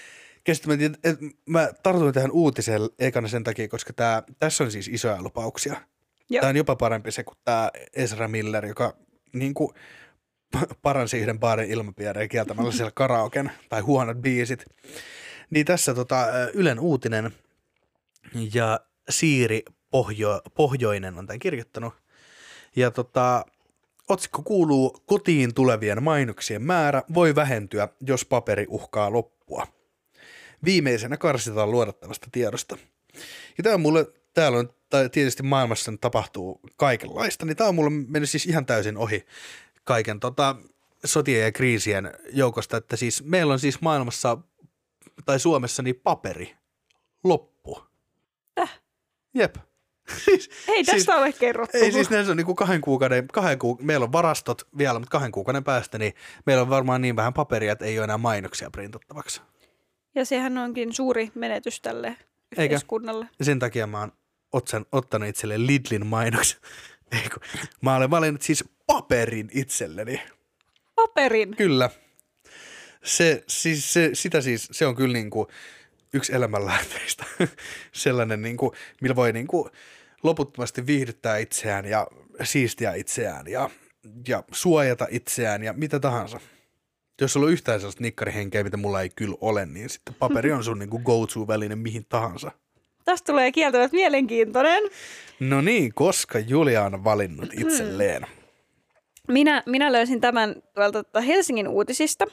[0.43, 5.21] Käsittämättä, että mä tartuin tähän uutiseen ekana sen takia, koska tää, tässä on siis isoja
[5.21, 5.76] lupauksia.
[6.30, 6.41] Joo.
[6.41, 8.95] Tämä on jopa parempi se kuin tämä Ezra Miller, joka
[9.34, 9.74] niin kuin,
[10.82, 14.65] paransi yhden baarin ilmapiireen kieltämällä siellä karaoken tai huonot biisit.
[15.50, 17.32] Niin tässä tota, Ylen uutinen
[18.54, 21.94] ja Siiri Pohjo, Pohjoinen on tämän kirjoittanut.
[22.76, 23.46] Ja tota,
[24.10, 29.68] Otsikko kuuluu, kotiin tulevien mainoksien määrä voi vähentyä, jos paperi uhkaa loppua.
[30.65, 32.78] Viimeisenä karsitaan luodattavasta tiedosta.
[33.58, 37.89] Ja tämä on mulle, täällä on, tai tietysti maailmassa tapahtuu kaikenlaista, niin tämä on mulle
[37.89, 39.26] mennyt siis ihan täysin ohi
[39.86, 40.56] kaiken tota,
[41.06, 44.38] sotien ja kriisien joukosta, että siis meillä on siis maailmassa
[45.26, 46.56] tai Suomessa niin paperi
[47.24, 47.84] loppu.
[48.56, 48.82] Täh?
[49.34, 49.56] Jep.
[50.26, 51.78] Siis, ei tästä siis, ole kerrottu.
[51.78, 55.12] Ei siis näissä on niin kuin kahden kuukauden, kahden ku, meillä on varastot vielä, mutta
[55.12, 56.13] kahden kuukauden päästä, niin
[56.45, 59.41] meillä on varmaan niin vähän paperia, että ei ole enää mainoksia printattavaksi.
[60.15, 62.17] Ja sehän onkin suuri menetys tälle
[62.52, 63.26] yhteiskunnalle.
[63.26, 63.43] Eikä?
[63.43, 64.12] Sen takia mä oon
[64.54, 66.60] otsan, ottanut itselle Lidlin mainoksen.
[67.24, 67.39] Eiku,
[67.82, 70.21] mä olen valinnut siis paperin itselleni.
[70.95, 71.56] Paperin?
[71.56, 71.89] Kyllä.
[73.04, 75.48] Se, siis, se, sitä siis, se on kyllä niin kuin
[76.13, 77.26] yksi elämänlähteistä.
[77.91, 78.71] Sellainen, niin kuin,
[79.02, 79.69] millä voi niin kuin
[80.24, 82.08] loputtomasti viihdyttää itseään ja
[82.43, 83.69] siistiä itseään ja,
[84.28, 86.39] ja suojata itseään ja mitä tahansa.
[87.21, 90.63] Jos sulla on yhtään sellaista nikkarihenkeä, mitä mulla ei kyllä ole, niin sitten paperi on
[90.63, 92.52] sun niin kuin go-to-väline mihin tahansa.
[93.06, 94.84] Tästä tulee kieltämättä mielenkiintoinen.
[95.39, 98.28] No niin, koska Julia on valinnut itselleen.
[99.28, 102.26] Minä, minä löysin tämän tuolta Helsingin uutisista.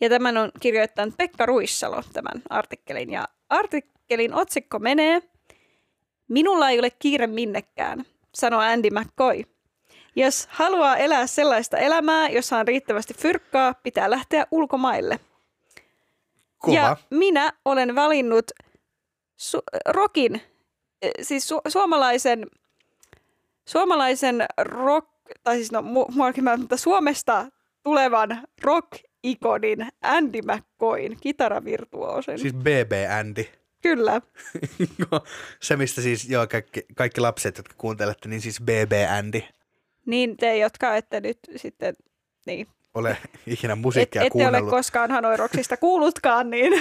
[0.00, 3.10] Ja tämän on kirjoittanut Pekka Ruissalo, tämän artikkelin.
[3.10, 5.22] Ja artikkelin otsikko menee,
[6.28, 9.42] Minulla ei ole kiire minnekään, sanoo Andy McCoy.
[10.16, 15.20] Jos haluaa elää sellaista elämää, jossa on riittävästi fyrkkaa, pitää lähteä ulkomaille.
[16.58, 16.74] Kova.
[16.74, 18.50] Ja minä olen valinnut
[19.42, 20.42] su- rockin,
[21.02, 22.46] eh, siis su- suomalaisen,
[23.64, 25.08] suomalaisen rock,
[25.46, 25.82] tai siis no,
[26.56, 27.46] mutta Suomesta
[27.82, 32.38] tulevan rock-ikonin Andy McCoyn, kitaravirtuoosin.
[32.38, 33.44] Siis BB Andy.
[33.82, 34.20] Kyllä.
[35.62, 39.42] Se, mistä siis joo, kaikki, kaikki lapset, jotka kuuntelette, niin siis BB Andy.
[40.06, 41.94] Niin te, jotka ette nyt sitten,
[42.46, 42.66] niin.
[42.94, 44.72] Ole ikinä musiikkia Et, ette kuunnellut.
[44.72, 46.72] ole koskaan Hanoiroksista kuullutkaan, niin.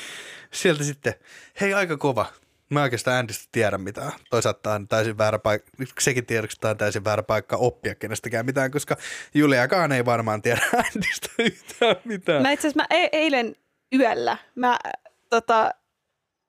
[0.50, 1.14] Sieltä sitten,
[1.60, 2.26] hei aika kova.
[2.70, 4.12] Mä oikeastaan Andistä tiedä mitään.
[4.30, 8.96] Toisaalta on täysin väärä paikka, sekin tiedoksi on täysin väärä paikka oppia kenestäkään mitään, koska
[9.34, 12.42] Juliakaan ei varmaan tiedä Andistä yhtään mitään.
[12.42, 13.56] Mä itse asiassa mä e- eilen
[13.94, 14.78] yöllä mä
[15.30, 15.70] tota,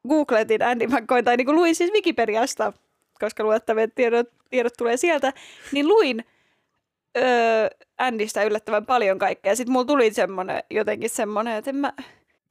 [0.10, 2.74] googletin Andy McCoy, tai niin kuin luin siis Wikipediasta,
[3.20, 5.34] koska luettavat tiedot, tiedot tulee sieltä,
[5.72, 6.26] niin luin
[7.18, 9.56] öö, Andystä yllättävän paljon kaikkea.
[9.56, 11.94] Sitten mulla tuli semmoinen, jotenkin semmoinen, että en mä,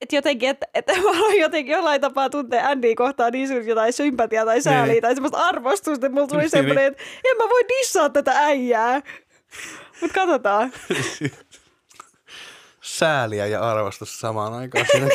[0.01, 3.93] että jotenkin, että, että mä haluan jotenkin jollain tapaa tuntea Andya kohtaan niin suurta jotain
[3.93, 5.03] sympatiaa tai sääliä niin.
[5.03, 6.51] tai semmoista arvostusta, että mulla tuli niin.
[6.51, 9.03] semmoinen, että en mä voi dissaa tätä äijää.
[10.01, 10.73] Mutta katsotaan.
[12.81, 14.87] Sääliä ja arvostus samaan aikaan.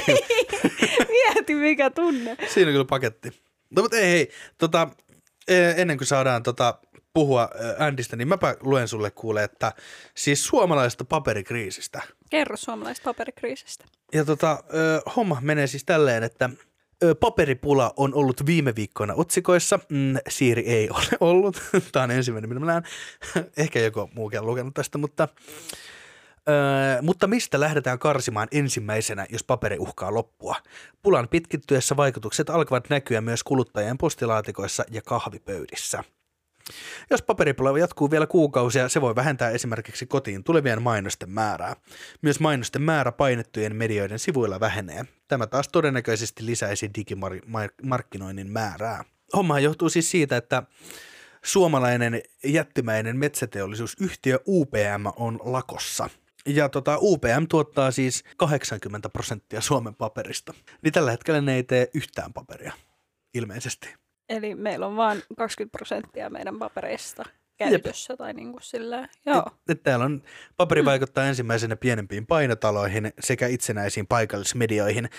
[1.09, 2.37] Mieti mikä tunne.
[2.47, 3.29] Siinä on kyllä paketti.
[3.75, 4.87] No mutta ei hei, tota,
[5.47, 6.79] e, ennen kuin saadaan tota,
[7.13, 9.71] puhua Andistä, niin mäpä luen sulle kuule, että
[10.15, 12.01] siis suomalaisesta paperikriisistä.
[12.33, 13.85] Kerro suomalaisesta paperikriisistä.
[14.13, 14.63] Ja tota,
[15.15, 16.49] homma menee siis tälleen, että
[17.19, 19.79] paperipula on ollut viime viikkoina otsikoissa.
[19.89, 21.61] Mm, Siiri ei ole ollut.
[21.91, 22.83] Tämä on ensimmäinen, mitä mä näen.
[23.57, 25.27] Ehkä joku muukin on lukenut tästä, mutta
[26.49, 30.55] Öö, mutta mistä lähdetään karsimaan ensimmäisenä, jos paperi uhkaa loppua?
[31.03, 36.03] Pulan pitkittyessä vaikutukset alkavat näkyä myös kuluttajien postilaatikoissa ja kahvipöydissä.
[37.09, 41.75] Jos paperipula jatkuu vielä kuukausia, se voi vähentää esimerkiksi kotiin tulevien mainosten määrää.
[42.21, 45.05] Myös mainosten määrä painettujen medioiden sivuilla vähenee.
[45.27, 49.03] Tämä taas todennäköisesti lisäisi digimarkkinoinnin määrää.
[49.35, 50.63] Homma johtuu siis siitä, että
[51.43, 56.09] suomalainen jättimäinen metsäteollisuusyhtiö UPM on lakossa–
[56.45, 60.53] ja tota, UPM tuottaa siis 80 prosenttia Suomen paperista.
[60.81, 62.73] Niin tällä hetkellä ne ei tee yhtään paperia,
[63.33, 64.02] ilmeisesti.
[64.29, 67.23] Eli meillä on vain 20 prosenttia meidän papereista
[67.57, 68.17] käytössä Jep.
[68.17, 69.43] tai niin kuin sillä, joo.
[69.47, 70.23] Et, et täällä on,
[70.57, 70.85] paperi mm.
[70.85, 75.09] vaikuttaa ensimmäisenä pienempiin painotaloihin sekä itsenäisiin paikallismedioihin,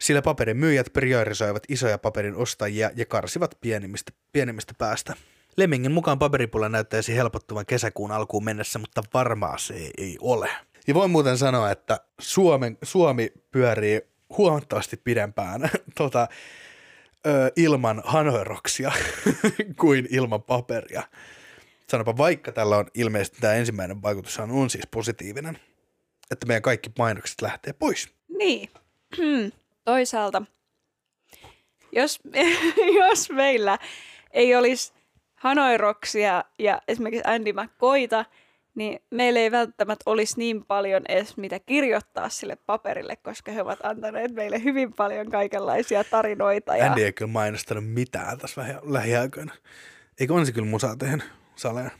[0.00, 5.14] sillä paperin myyjät priorisoivat isoja paperin ostajia ja karsivat pienimmistä, pienimmistä päästä.
[5.56, 10.50] Lemmingin mukaan paperipula näyttäisi helpottuvan kesäkuun alkuun mennessä, mutta varmaa se ei ole.
[10.86, 14.00] Ja voin muuten sanoa, että Suomen, Suomi pyörii
[14.38, 16.28] huomattavasti pidempään tota,
[17.26, 18.92] ö, ilman hanoeroksia
[19.80, 21.02] kuin ilman paperia.
[21.88, 25.58] Sanopa, vaikka tällä on ilmeisesti tämä ensimmäinen vaikutus on siis positiivinen,
[26.30, 28.08] että meidän kaikki mainokset lähtee pois.
[28.38, 28.70] Niin.
[29.84, 30.42] Toisaalta,
[31.92, 32.20] jos,
[33.00, 33.78] jos meillä
[34.30, 34.92] ei olisi
[35.34, 38.24] hanoiroksia ja esimerkiksi Andy McCoyta,
[38.76, 43.78] niin meillä ei välttämättä olisi niin paljon edes mitä kirjoittaa sille paperille, koska he ovat
[43.82, 46.76] antaneet meille hyvin paljon kaikenlaisia tarinoita.
[46.76, 46.86] Ja...
[46.86, 49.54] Andy ei kyllä mainostanut mitään tässä lähi- lähiaikoina.
[50.20, 51.24] Eikö on se kyllä musaa tehnyt,
[51.56, 51.90] Salea?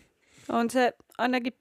[0.49, 1.53] On se ainakin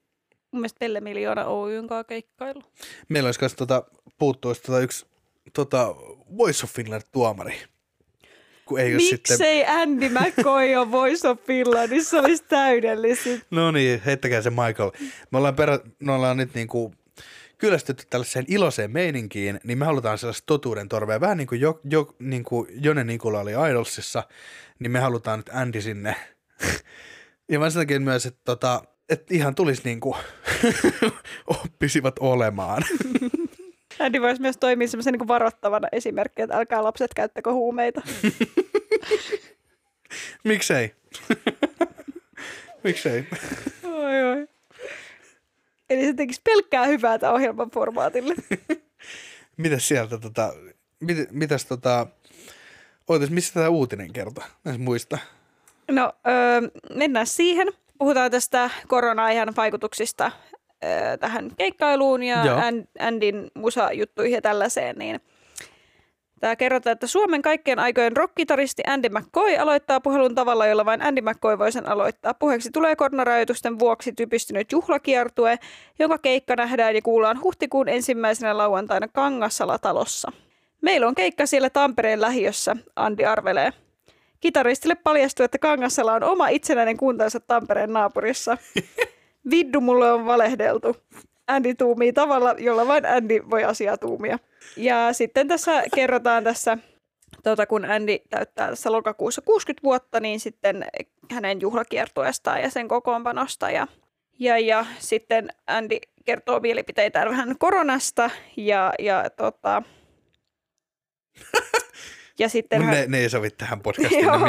[0.51, 2.62] mun mielestä Pelle Miljoona Oyn kanssa keikkailu.
[3.10, 3.84] Meillä olisi kanssa tota,
[4.19, 5.06] puuttuisi tota yksi
[5.54, 5.95] tota,
[6.38, 7.56] Voice of Finland tuomari.
[8.65, 9.69] Kun ei Miksei sitten...
[9.69, 13.41] Andy McCoy on Voice of Finlandissa olisi täydellisin?
[13.51, 14.91] No niin, heittäkää se Michael.
[15.32, 15.80] Me ollaan, perä...
[15.99, 16.93] me ollaan nyt niinku
[17.58, 21.21] kyllästytty tällaiseen iloiseen meininkiin, niin me halutaan sellaista totuuden torvea.
[21.21, 24.23] Vähän niin kuin, jo, jo, niin kuin Jone Nikula oli Idolsissa,
[24.80, 26.15] niin me halutaan nyt Andy sinne.
[27.51, 30.17] ja mä sen takia myös, että tota, että ihan tulisi niin kuin
[31.47, 32.84] oppisivat olemaan.
[34.21, 38.01] Voisi myös toimia semmoisen niin varoittavana esimerkkinä, että älkää lapset käyttäkö huumeita.
[40.43, 40.95] Miksei?
[42.84, 43.27] Miksei?
[43.84, 44.47] oi, oi.
[45.89, 48.36] Eli se tekisi pelkkää hyvää tämän ohjelman formaatille.
[49.58, 50.53] Mitäs sieltä tota,
[50.99, 52.08] mit, mitäs tota,
[53.08, 54.43] ootas, missä tämä uutinen kertoo?
[54.63, 55.17] Näis muista.
[55.91, 57.67] No, öö, mennään siihen.
[57.97, 60.31] Puhutaan tästä korona-ajan vaikutuksista
[60.86, 62.58] öö, tähän keikkailuun ja Joo.
[63.00, 65.21] Andin musajuttuihin ja tällaiseen, niin
[66.39, 71.21] Tämä kerrotaan, että Suomen kaikkien aikojen rockkitaristi Andy McCoy aloittaa puhelun tavalla, jolla vain Andy
[71.21, 72.34] McCoy voi sen aloittaa.
[72.34, 75.60] Puheeksi tulee koronarajoitusten vuoksi typistynyt juhlakiertue,
[76.00, 80.32] jonka keikka nähdään ja kuullaan huhtikuun ensimmäisenä lauantaina Kangassala-talossa.
[80.82, 83.71] Meillä on keikka siellä Tampereen lähiössä, Andi arvelee.
[84.39, 88.58] Kitaristille paljastuu, että Kangassala on oma itsenäinen kuntansa Tampereen naapurissa.
[89.49, 90.97] Viddu mulle on valehdeltu.
[91.47, 94.39] Andy tuumii tavalla, jolla vain Andy voi asiaa tuumia.
[94.77, 96.77] Ja sitten tässä kerrotaan tässä,
[97.43, 100.86] tota, kun Andy täyttää tässä lokakuussa 60 vuotta, niin sitten
[101.31, 103.71] hänen juhlakiertueestaan ja sen kokoonpanosta.
[103.71, 103.88] Ja,
[104.39, 109.84] ja, ja sitten Andy kertoo mielipiteitään vähän koronasta ja, ja tota,
[112.39, 114.39] ja sitten hän, ne, ne ei sovi tähän podcastiin Joo.
[114.39, 114.48] Mä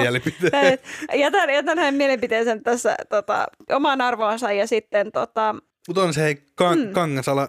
[1.15, 5.55] jätän, jätän hänen mielipiteensä tässä tota, omaan arvoonsa ja sitten tota,
[5.89, 6.93] Mutta on se hei, kan, Mm.
[6.93, 7.49] Kangasala,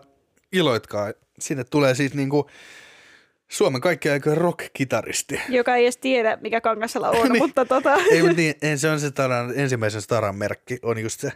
[0.54, 1.12] iloitkaa.
[1.40, 2.50] Sinne tulee siis niinku
[3.48, 5.42] Suomen kaikkien aikojen rock-kitaristi.
[5.50, 7.38] joka ei edes tiedä, mikä Kangasala on, Niin.
[7.44, 11.32] mutta tota, ei, mutta niin, se on se taran, ensimmäisen staran merkki, on just se,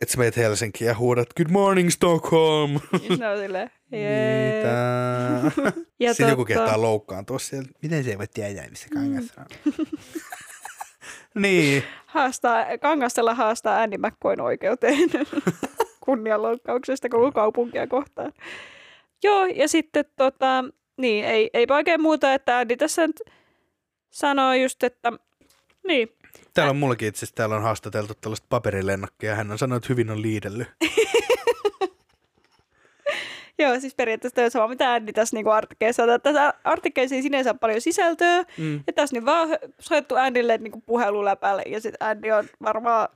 [0.00, 2.80] että sä meet Helsinkiin ja huudat Good morning Stockholm.
[3.42, 4.56] silleen, jee.
[4.56, 4.68] Mitä?
[6.00, 7.68] Ja Sitten joku kehtaa loukkaantua siellä.
[7.82, 9.86] Miten se ei voi tietää, missä Kangasala on?
[11.42, 11.82] niin.
[12.06, 15.10] haastaa, Kangasala haastaa Andy McCoyn oikeuteen
[16.04, 18.32] kunnianloukkauksesta koko kaupunkia kohtaan.
[19.24, 20.64] Joo, ja sitten tota,
[20.96, 23.02] niin, ei, ei oikein muuta, että Andy tässä
[24.10, 25.12] sanoo just, että
[25.86, 26.08] niin,
[26.54, 29.34] Täällä on mullakin itse asiassa, täällä on haastateltu tällaista paperilennokkia.
[29.34, 30.68] Hän on sanonut, että hyvin on liidellyt.
[33.60, 36.20] Joo, siis periaatteessa on sama, mitä Andy tässä niinku artikkeessa on.
[36.20, 38.44] Tässä artikkeessa ei sinänsä paljon sisältöä.
[38.58, 38.80] Mm.
[38.86, 43.08] Ja tässä nyt vaan soittu Andylle niinku puheluläpälle ja sitten Andy on varmaan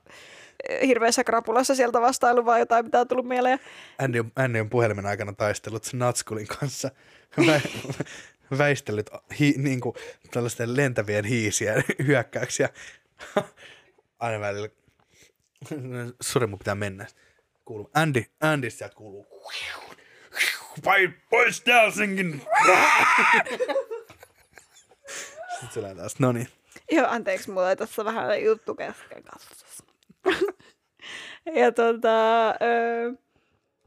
[0.69, 3.59] eh, hirveässä krapulassa sieltä vastailu vaan jotain, mitä on tullut mieleen.
[3.99, 6.91] Andy on, Andy on puhelimen aikana taistellut sen Natskulin kanssa.
[7.47, 7.61] Vä,
[8.57, 9.95] väistellyt hi, niin kuin,
[10.31, 12.69] tällaisten lentävien hiisien hyökkäyksiä.
[14.19, 14.69] Aina välillä.
[16.21, 17.05] Sori, mun pitää mennä.
[17.65, 17.89] Kuuluu.
[17.93, 19.27] Andy, Andy sieltä kuuluu.
[20.85, 22.41] Vai pois Helsingin!
[25.51, 26.47] Sitten se lähtee taas, no niin.
[26.91, 29.65] Joo, anteeksi, mulla oli tässä vähän juttu kesken kanssa.
[31.55, 33.11] ja tota, öö,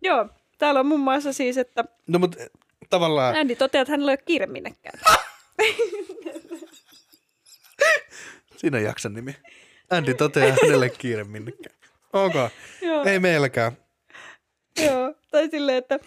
[0.03, 2.51] joo, täällä on muun muassa siis, että No mut eh,
[2.91, 3.37] tavallaan...
[3.37, 5.01] Andy toteaa, että hänellä ei ole kiire minnekään.
[8.59, 9.37] Siinä on jakson nimi.
[9.90, 11.77] Andy toteaa hänelle kiire minnekään.
[12.12, 12.35] Ok,
[12.83, 13.73] joo, ei meilläkään.
[14.85, 15.99] joo, tai silleen, että...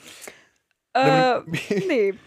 [0.98, 1.42] Öö,
[1.90, 2.20] niin.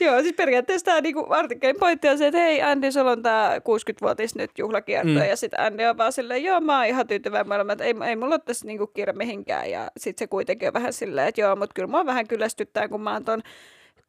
[0.00, 3.56] Joo, siis periaatteessa tämä niinku, artikkelin pointti on se, että hei Andy, sulla on tämä
[3.58, 5.12] 60-vuotis nyt juhlakierto.
[5.12, 5.16] Mm.
[5.28, 8.16] Ja sitten Andy on vaan silleen, joo mä oon ihan tyytyväinen maailmaan, että ei, ei
[8.16, 9.70] mulla ole tässä niinku kiire mihinkään.
[9.70, 13.00] Ja sitten se kuitenkin on vähän silleen, että joo, mutta kyllä mua vähän kyllästyttää, kun
[13.00, 13.42] mä oon ton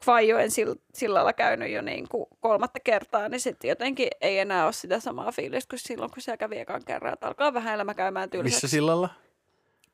[0.04, 5.00] Kvajoen sill- sillalla käynyt jo niinku kolmatta kertaa, niin sitten jotenkin ei enää ole sitä
[5.00, 7.12] samaa fiilistä kuin silloin, kun siellä kävi ekan kerran.
[7.12, 8.54] Että alkaa vähän elämä käymään tylsäksi.
[8.56, 9.08] Missä sillalla?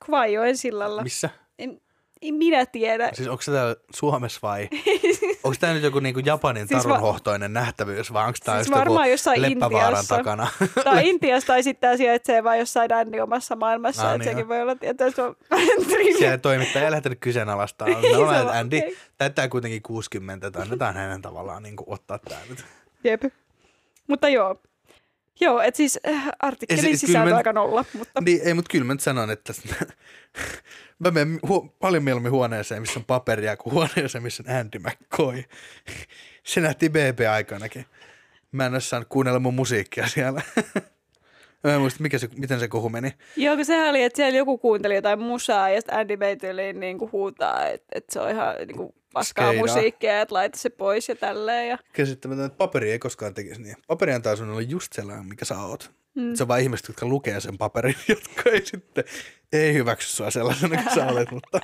[0.06, 1.02] Kvajoen sillalla.
[1.02, 1.30] Missä?
[1.58, 1.80] En,
[2.22, 3.10] en minä tiedä.
[3.12, 4.68] Siis onko se täällä Suomessa vai?
[5.44, 8.78] onko tämä nyt joku niinku Japanin Siis va- tarunhohtoinen nähtävyys vai onko tämä Siis just
[8.78, 10.16] varmaan joku jossain Leppävaaran Intiassa.
[10.16, 10.48] takana?
[10.84, 14.10] Tai Intiassa tai sitten tämä sijaitsee vain jossain Danny omassa maailmassa.
[14.10, 14.76] Ah, niin sekin voi olla,
[15.14, 15.36] se on.
[16.18, 17.88] Siellä toimittaja ei lähtenyt kyseenalaistaa.
[17.88, 18.96] No, Andy okei.
[19.18, 22.64] täyttää kuitenkin 60, että annetaan hänen tavallaan niin kuin, ottaa tämä nyt.
[23.04, 23.22] Jep.
[24.06, 24.56] Mutta joo.
[25.40, 28.54] Joo, että siis äh, artikkelin Ja si- se- sisältö mä- aika nolla, mutta Niin, ei,
[28.54, 29.52] mutta kyllä mä nyt sanon, että
[31.04, 35.42] mä menen hu- paljon mieluummin huoneeseen, missä on paperia, kuin huoneeseen, missä on Andy McCoy.
[36.44, 37.86] Se nähtiin BB-aikanakin.
[38.52, 40.42] Mä en ole saanut kuunnella mun musiikkia siellä.
[41.64, 43.12] Mä en muista, mikä se, miten se kohu meni.
[43.36, 46.98] Joo, kun sehän oli, että siellä joku kuunteli jotain musaa ja sitten Andy tyyliin niin
[46.98, 49.66] kuin huutaa, että, että se on ihan niin kuin paskaa Skeidaa.
[49.66, 51.68] musiikkia, että laita se pois ja tälleen.
[51.68, 51.78] Ja...
[51.92, 53.76] Käsittämätöntä, että paperi ei koskaan tekisi niin.
[53.86, 55.92] Paperi antaa sinulle just sellainen, mikä sä oot.
[56.14, 56.34] Mm.
[56.34, 59.04] Se on vain ihmiset, jotka lukee sen paperin, jotka ei sitten
[59.52, 61.60] ei hyväksy sua sellaisena kuin sä olet, mutta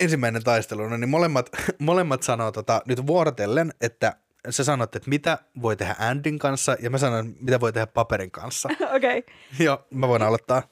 [0.00, 4.16] ensimmäinen taistelu, no niin molemmat, molemmat sanoo tota, nyt vuorotellen, että
[4.50, 8.30] sä sanot, että mitä voi tehdä Andin kanssa ja mä sanon, mitä voi tehdä paperin
[8.30, 8.68] kanssa.
[8.96, 9.18] Okei.
[9.18, 9.34] Okay.
[9.58, 10.62] Joo, mä voin aloittaa.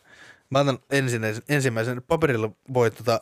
[0.51, 3.21] Mä otan ensimmäisen, ensimmäisen paperilla voi tota,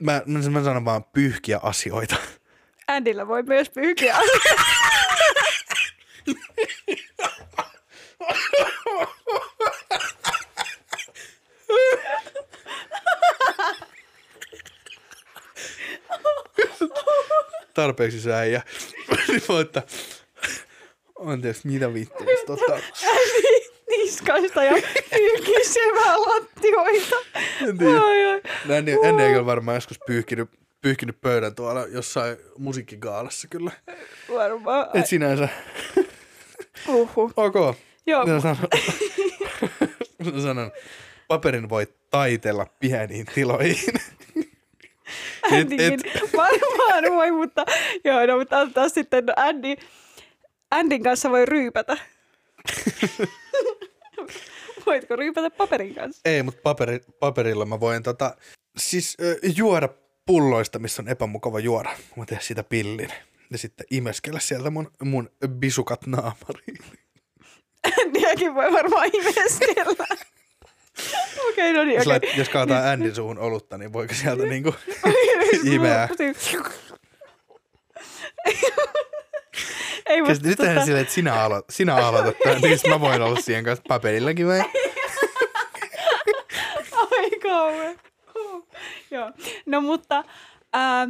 [0.00, 2.16] mä, mä, mä sanon vaan pyyhkiä asioita.
[2.88, 4.16] Andyllä voi myös pyyhkiä.
[17.74, 18.62] Tarpeeksi sä äijä.
[19.28, 19.82] Niin voi, että
[21.26, 22.26] anteeksi, mitä vittua.
[22.46, 24.72] Tota, Andy niskaista ja
[25.10, 27.16] pyyhkisevää lattioita.
[27.68, 28.00] en tiedä.
[28.70, 28.76] Ai.
[28.78, 30.50] Andy, Andy ei kyllä varmaan joskus pyyhkinyt,
[30.80, 33.70] pyyhkinyt pöydän tuolla jossain musiikkigaalassa kyllä.
[34.34, 34.86] Varmaan.
[34.94, 35.48] Et sinänsä.
[36.88, 37.32] Uhu.
[37.36, 37.54] Ok.
[38.06, 38.56] Joo, Mä sanon,
[40.42, 40.70] sanon,
[41.28, 43.94] paperin voi taitella pieniin tiloihin.
[45.52, 46.00] Et- Andykin
[46.36, 47.64] varmaan voi, mutta
[48.04, 49.74] joo, no, mutta antaa sitten no, Andy,
[50.70, 51.96] Andyn kanssa voi ryypätä.
[54.86, 56.20] Voitko ryypätä paperin kanssa?
[56.24, 58.36] Ei, mutta paperi, paperilla mä voin tota,
[58.76, 59.88] siis ö, juoda
[60.26, 61.90] pulloista, missä on epämukava juoda.
[62.16, 63.08] Mä teen siitä pillin.
[63.50, 66.78] Ja sitten imeskellä sieltä mun, mun bisukat naamariin.
[68.00, 70.06] Andyäkin voi varmaan imeskellä.
[71.48, 74.74] Okei, no niin, Jos, lait, jos kaataa Andin suuhun olutta, niin voiko sieltä niinku
[75.64, 76.08] imeää?
[80.06, 83.40] Ei, mutta nyt tota, silleen, että sinä, alo, sinä aloitat tämän, niin mä voin olla
[83.40, 84.60] siihen kanssa paperillakin vai?
[87.12, 87.96] Ai kauhean.
[88.34, 88.68] Huh.
[89.10, 89.32] Joo.
[89.66, 90.24] No mutta
[90.72, 91.08] ää,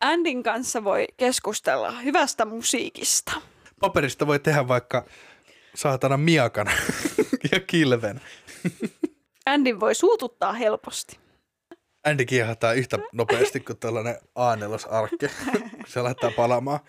[0.00, 3.32] Andin kanssa voi keskustella hyvästä musiikista.
[3.80, 5.04] Paperista voi tehdä vaikka
[5.74, 6.66] saatana miakan
[7.52, 8.20] ja kilven.
[9.46, 11.18] Andin voi suututtaa helposti.
[12.04, 16.80] Andy kiehahtaa yhtä nopeasti kuin tällainen A4-arkke, kun se laittaa palaamaan.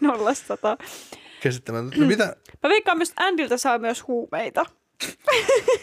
[0.00, 0.76] Nollasta sata.
[1.42, 1.96] Käsittämätöntä.
[1.98, 2.36] No mitä?
[2.62, 4.66] Mä veikkaan myös, että Andiltä saa myös huumeita.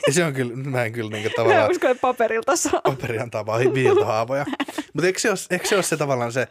[0.07, 2.81] Ja se on kyllä, mä en kyllä niinku Mä tavallaan, uskon, että paperilta saa.
[2.83, 4.45] paperi antaa vaan viiltohaavoja.
[4.93, 6.47] Mutta eikö se, ole, eikö se ole se tavallaan se,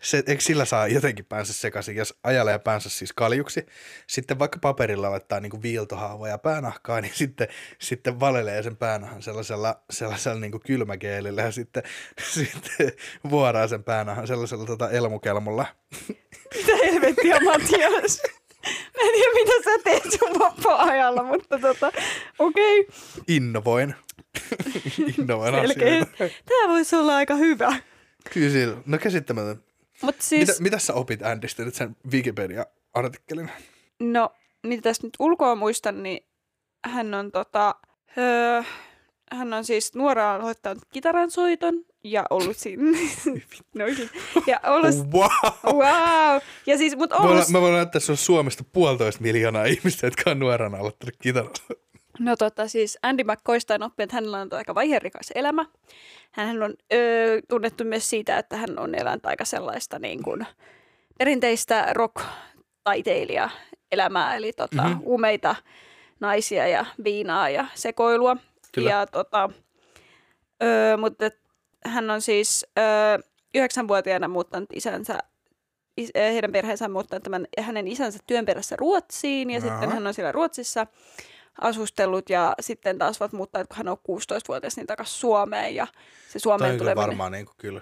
[0.00, 3.66] se, eikö sillä saa jotenkin päänsä sekaisin, jos ajalee päänsä siis kaljuksi,
[4.06, 10.40] sitten vaikka paperilla laittaa niinku viiltohaavoja päänahkaan, niin sitten, sitten valelee sen päänahan sellaisella, sellaisella
[10.40, 11.82] niinku kylmäkeelillä ja sitten,
[12.32, 12.92] sitten
[13.30, 15.66] vuoraa sen päänahan sellaisella tota elmukelmulla.
[16.54, 18.22] Mitä helvettiä, Matias?
[18.96, 21.92] Mä en tiedä, mitä sä teet sun vapaa-ajalla, mutta tota,
[22.38, 22.80] okei.
[22.80, 22.94] Okay.
[23.28, 23.94] Innovoin.
[25.18, 25.86] Innovoin Selkeä.
[25.88, 26.16] asioita.
[26.18, 27.76] Tää voisi olla aika hyvä.
[28.32, 28.76] Kyllä sillä.
[28.86, 29.64] No käsittämätön.
[30.02, 33.50] Mutta siis, Mitä, mitä sä opit Andystä nyt sen Wikipedia-artikkelin?
[34.00, 34.30] no,
[34.62, 36.26] mitä tässä nyt ulkoa muistan, niin
[36.84, 37.74] hän on tota,
[38.18, 38.62] öö,
[39.32, 42.82] hän on siis nuoraan aloittanut kitaran soiton ja ollut siinä,
[43.74, 43.84] no,
[44.46, 45.76] ja ollut, Wow!
[45.76, 49.22] wow, ja siis, mut Mä ollut, voin, mä voin näyttää, että se on Suomesta puolitoista
[49.22, 51.50] miljoonaa ihmistä, jotka on nuorana aloittanut kitaran.
[52.18, 55.66] No tota siis Andy McCoysta on oppinut, että hänellä on aika vaiherikas elämä.
[56.32, 60.46] Hän on öö, tunnettu myös siitä, että hän on elänyt aika sellaista niin kuin,
[61.18, 63.50] perinteistä rock-taiteilija
[63.92, 64.86] elämää, eli tota, Mhm.
[64.90, 65.06] mm-hmm.
[65.06, 65.54] umeita
[66.20, 68.36] naisia ja viinaa ja sekoilua.
[68.72, 68.90] Kyllä.
[68.90, 69.50] Ja tota,
[70.62, 71.41] öö, mutta et
[71.84, 72.66] hän on siis
[73.54, 75.18] yhdeksänvuotiaana muuttanut isänsä
[75.96, 79.60] is, heidän perheensä on muuttanut tämän hänen isänsä työn perässä Ruotsiin ja Jaa.
[79.60, 80.86] sitten hän on siellä Ruotsissa
[81.60, 85.86] asustellut ja sitten taas ovat muuttanut, kun hän on 16-vuotias, niin takaisin Suomeen ja
[86.28, 87.08] se Suomeen on kyllä tuleminen.
[87.08, 87.80] varmaan niin kuin, kyllä.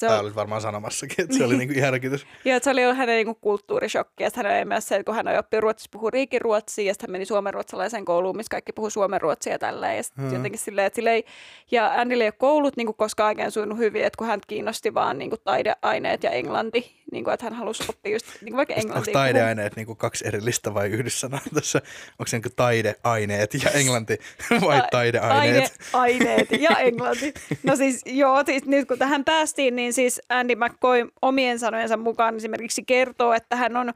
[0.00, 2.26] Se Tää on, olit varmaan sanomassakin, että se oli niin kuin järkytys.
[2.44, 5.14] ja että se oli ollut hänen niin kulttuurishokki, ja hän oli myös se, että kun
[5.14, 8.90] hän on oppinut ruotsissa puhua riikiruotsia, ja sitten hän meni suomenruotsalaiseen kouluun, missä kaikki puhuu
[8.90, 10.34] suomenruotsia ja tälleen, ja sitten Hmm.
[10.34, 11.24] jotenkin silleen, että sille ei,
[11.70, 14.94] ja Andylle ei ole koulut niin kuin koskaan oikein sujunut hyvin, että kun hän kiinnosti
[14.94, 18.56] vaan niin kuin taideaineet ja englanti, niin kuin, että hän halusi oppia just niin kuin
[18.56, 19.12] vaikka Onko englantia.
[19.12, 19.22] puhua.
[19.22, 21.78] taideaineet niin kuin kaksi erillistä vai yhdessä sanaa tässä?
[22.18, 24.18] Onko se niin kuin taideaineet ja englanti
[24.66, 25.78] vai Ta- taideaineet?
[25.92, 27.34] Taideaineet ja englanti.
[27.62, 32.36] No siis joo, siis nyt kun tähän päästiin, niin siis Andy McCoy omien sanojensa mukaan
[32.36, 33.88] esimerkiksi kertoo, että hän on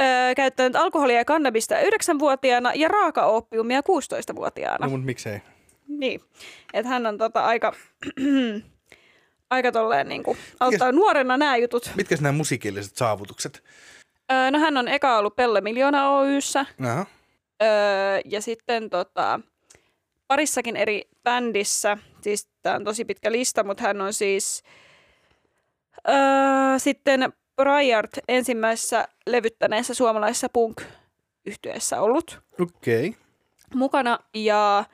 [0.00, 4.86] öö, käyttänyt alkoholia ja kannabista 9-vuotiaana ja raakaoppiumia 16-vuotiaana.
[4.86, 5.38] No mutta miksei?
[5.88, 6.20] Niin,
[6.74, 7.72] että hän on tota aika,
[9.50, 11.90] aika tolleen niin kuin, auttaa nuorena nämä jutut.
[11.96, 13.64] Mitkä nämä musiikilliset saavutukset?
[14.32, 17.06] Öö, no hän on eka ollut Pelle Miljoona Oyssä Aha.
[17.62, 17.68] öö,
[18.24, 19.40] ja sitten tota,
[20.26, 21.98] parissakin eri bändissä.
[22.20, 24.62] Siis tämä on tosi pitkä lista, mutta hän on siis
[26.08, 30.82] öö, sitten Briart ensimmäisessä levyttäneessä suomalaisessa punk
[31.46, 33.08] yhtyeessä ollut Okei.
[33.08, 33.20] Okay.
[33.74, 34.84] mukana ja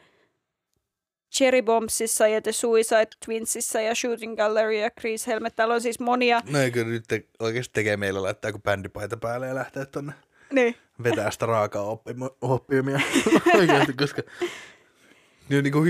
[1.38, 5.56] Cherry Bombsissa ja The Suicide Twinsissa ja Shooting Gallery ja Chris Helmet.
[5.56, 6.40] Täällä on siis monia.
[6.50, 10.12] No eikö nyt te, oikeasti tekee meillä laittaa joku bändipaita päälle ja lähtee tonne
[10.52, 10.76] Niin.
[11.02, 13.00] vetää sitä raakaa oppimo- oppiumia.
[13.58, 14.22] Oikeasti, koska
[15.48, 15.84] ne on niinku,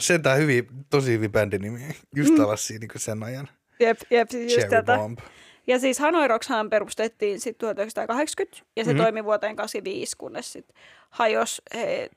[0.00, 1.80] sentään hyvin, tosi hyvin bändinimi.
[2.16, 2.44] Just Mm.
[2.44, 3.48] alas siinä niinku sen ajan.
[3.80, 4.96] Jep, jep, siis just Cherry tätä.
[4.96, 5.18] Bomb.
[5.66, 8.96] Ja siis Hanoi Rockshan perustettiin sitten 1980 ja se Mhm.
[8.96, 9.02] mm-hmm.
[9.04, 10.76] toimi vuoteen 85, kunnes sitten
[11.10, 12.10] hajos he,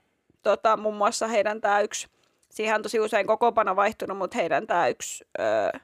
[0.44, 2.08] tota, muun muassa heidän tämä yksi,
[2.54, 5.80] siihen on tosi usein kokoopano vaihtunut, mutta heidän tämä yksi ö,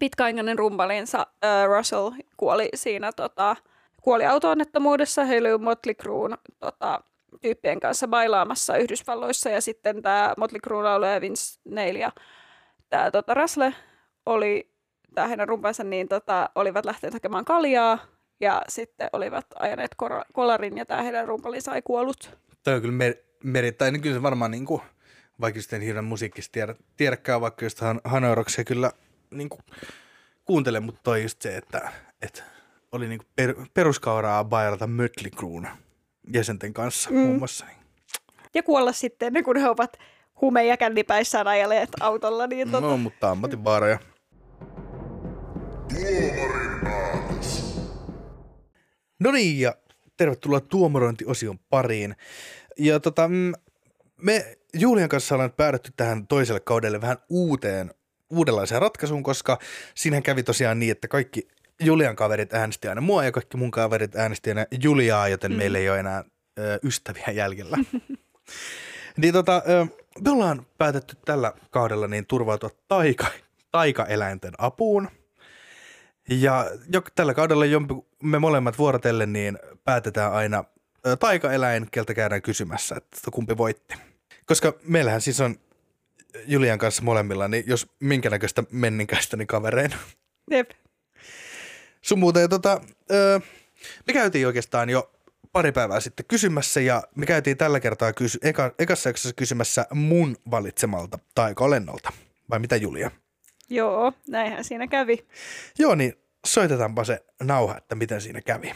[0.00, 3.56] pitkäaikainen rumpalinsa ö, Russell kuoli siinä, tota,
[4.02, 7.00] kuoli auto-onnettomuudessa, heillä oli Motley Crue'n tota,
[7.40, 12.12] tyyppien kanssa bailaamassa Yhdysvalloissa ja sitten tämä Motley Crue laulaja Vince Neil ja
[12.88, 13.72] tämä tota, Russell
[14.26, 14.72] oli
[15.14, 17.98] tämä heidän rumpansa, niin tota, olivat lähteneet hakemaan kaljaa
[18.40, 19.96] ja sitten olivat ajaneet
[20.32, 22.38] kolarin ja tämä heidän rumpalinsa ei kuollut.
[22.64, 24.82] Toi on kyllä mer- merittäin, niin kyllä se varmaan niinku,
[25.40, 28.92] vaikka sitten hirveän musiikkista tiedä, tiedäkään, vaikka just Han- Hanoroksia kyllä
[29.30, 29.58] niinku,
[30.44, 32.42] kuuntele, mutta toi just se, että, että
[32.92, 35.68] oli niinku per, peruskauraa bailata Mötley Cruen
[36.32, 37.16] jäsenten kanssa mm.
[37.16, 37.66] muun muassa.
[37.66, 37.76] Niin.
[38.54, 39.98] Ja kuolla sitten ne, kun he ovat
[40.40, 42.46] hume- ja kännipäissään ajaleet autolla.
[42.46, 43.98] Niin tota, No, mutta ammatinvaaroja.
[49.20, 49.74] No niin, ja
[50.16, 52.16] tervetuloa tuomarointiosion pariin.
[52.78, 53.52] Ja tota, mm,
[54.16, 57.94] me Julian kanssa ollaan päädytty tähän toiselle kaudelle vähän uuteen,
[58.30, 59.58] uudenlaiseen ratkaisuun, koska
[59.94, 61.48] siinähän kävi tosiaan niin, että kaikki
[61.80, 65.58] Julian kaverit äänesti aina mua ja kaikki mun kaverit äänesti aina Juliaa, joten mm.
[65.58, 66.24] meillä ei ole enää
[66.58, 67.76] ö, ystäviä jäljellä.
[69.16, 69.86] niin tota, ö,
[70.24, 73.26] me ollaan päätetty tällä kaudella niin turvautua taika,
[73.72, 75.08] taikaeläinten apuun.
[76.28, 80.64] Ja jo, tällä kaudella jompi, me molemmat vuorotellen niin päätetään aina
[81.06, 84.07] ö, taikaeläin, keltä käydään kysymässä, että kumpi voitti.
[84.48, 85.56] Koska meillähän siis on
[86.46, 89.96] Julian kanssa molemmilla, niin jos minkä näköistä menninkäistä, niin kavereina.
[90.50, 90.70] jep.
[92.02, 92.80] Sun muuten, tota,
[93.10, 93.40] ö,
[94.06, 95.12] me käytiin oikeastaan jo
[95.52, 100.36] pari päivää sitten kysymässä ja me käytiin tällä kertaa kysy- eka, ekassa jaksossa kysymässä mun
[100.50, 102.12] valitsemalta taikaolennolta.
[102.50, 103.10] Vai mitä Julia?
[103.70, 105.26] Joo, näinhän siinä kävi.
[105.78, 106.14] Joo, niin
[106.46, 108.72] soitetaanpa se nauha, että miten siinä kävi.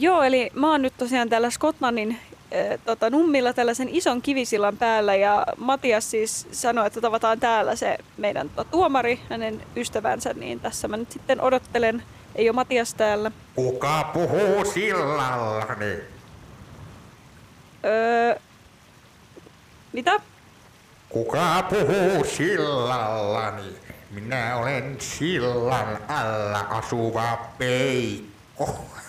[0.00, 5.14] Joo, eli mä oon nyt tosiaan täällä Skotlannin äh, tota, nummilla tällaisen ison kivisillan päällä
[5.14, 10.88] ja Matias siis sanoi, että tavataan täällä se meidän tota, tuomari, hänen ystävänsä, niin tässä
[10.88, 12.02] mä nyt sitten odottelen.
[12.34, 13.30] Ei ole Matias täällä.
[13.54, 15.98] Kuka puhuu sillallani?
[17.84, 18.34] Öö,
[19.92, 20.20] mitä?
[21.08, 23.72] Kuka puhuu sillallani?
[24.10, 28.99] Minä olen sillan alla asuva peikko.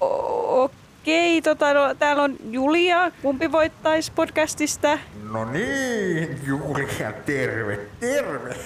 [0.00, 3.10] Okei, tota, no, täällä on Julia.
[3.22, 4.98] Kumpi voittaisi podcastista?
[5.30, 8.56] No niin, Julia, terve, terve.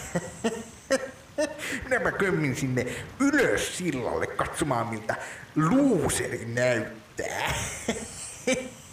[1.84, 2.86] Minä mä kömmin sinne
[3.20, 5.14] ylös sillalle katsomaan, miltä
[5.56, 7.54] luuseri näyttää.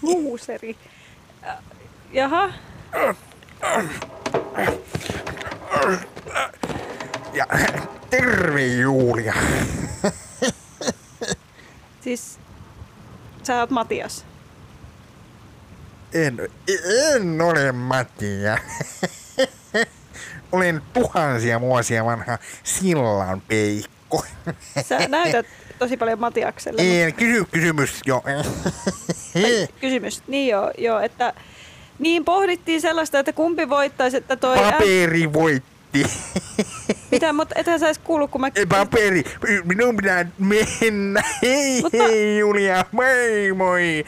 [0.01, 0.75] Luuseri.
[2.11, 2.53] Jaha,
[7.33, 7.45] Ja
[8.09, 9.33] terve, Julia.
[12.03, 12.39] Siis
[13.43, 14.25] sä oot Matias.
[16.13, 16.39] En,
[17.13, 18.57] en ole Mattia.
[20.51, 24.25] Olen tuhansia vuosia vanha sillan peikko.
[24.89, 25.45] Sä näytät
[25.79, 26.81] tosi paljon Matiakselle.
[26.81, 28.23] mutta- En kysy kysymys jo.
[29.81, 30.21] Kysymys.
[30.27, 31.33] Niin joo, joo, että
[31.99, 34.57] niin pohdittiin sellaista, että kumpi voittaisi, että toi...
[34.59, 35.33] Ä, Paperi
[35.93, 36.19] voitti.
[37.11, 38.51] mitä, mutta ethän sä edes kuullut, kun mä...
[38.69, 39.23] Paperi.
[39.63, 41.23] Minun pitää mennä.
[41.41, 42.85] Hei Mutta- hei Julia.
[42.91, 44.05] Moi moi.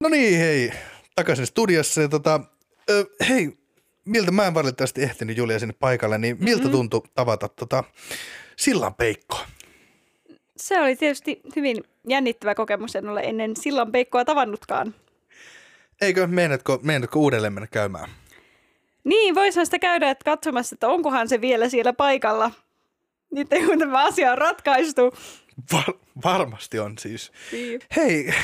[0.00, 0.72] No niin, hei,
[1.14, 2.00] takaisin studiossa.
[2.00, 2.40] Ja tota,
[2.90, 3.58] ö, hei,
[4.04, 6.70] miltä mä en valitettavasti ehtinyt Julia sinne paikalle, niin miltä mm-hmm.
[6.70, 7.84] tuntui tavata tota
[8.56, 9.38] Sillan Peikko?
[10.56, 11.76] Se oli tietysti hyvin
[12.08, 14.94] jännittävä kokemus, en ole ennen sillan peikkoa tavannutkaan.
[16.00, 18.10] Eikö, meinaatko, meinaatko uudelleen mennä käymään?
[19.04, 22.50] Niin, voisihan sitä käydä että katsomassa, että onkohan se vielä siellä paikalla.
[23.30, 25.14] Nyt ei kun tämä asia on ratkaistu.
[25.72, 27.32] Var- varmasti on siis.
[27.52, 27.80] Niin.
[27.96, 28.34] Hei,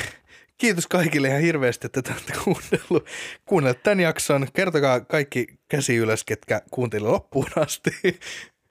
[0.57, 3.09] kiitos kaikille ihan hirveästi, että te olette kuunnellut,
[3.45, 4.47] kuunnellut tämän jakson.
[4.53, 7.91] Kertokaa kaikki käsi ylös, ketkä kuuntelivat loppuun asti.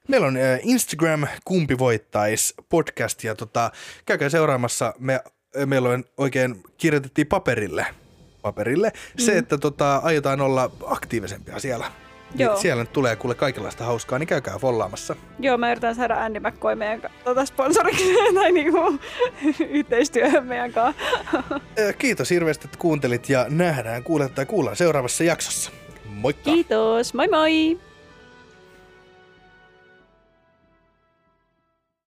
[0.09, 3.71] Meillä on äh, Instagram, kumpi voittais podcast ja tota,
[4.07, 4.95] käykää seuraamassa.
[4.99, 7.87] Me, äh, meillä on oikein kirjoitettiin paperille,
[8.43, 11.87] paperille se, että tota, aiotaan olla aktiivisempia siellä.
[12.35, 12.57] Niin Joo.
[12.57, 15.17] Siellä nyt tulee kuule kaikenlaista hauskaa, niin käykää follaamassa.
[15.39, 18.99] Joo, mä yritän saada Andy McCoy meidän tota sponsoriksi tai niinku
[19.69, 21.03] yhteistyöhön meidän kanssa.
[21.99, 25.71] Kiitos hirveästi, että kuuntelit ja nähdään, kuuletaan tai kuullaan seuraavassa jaksossa.
[26.05, 26.43] Moikka!
[26.43, 27.79] Kiitos, moi moi!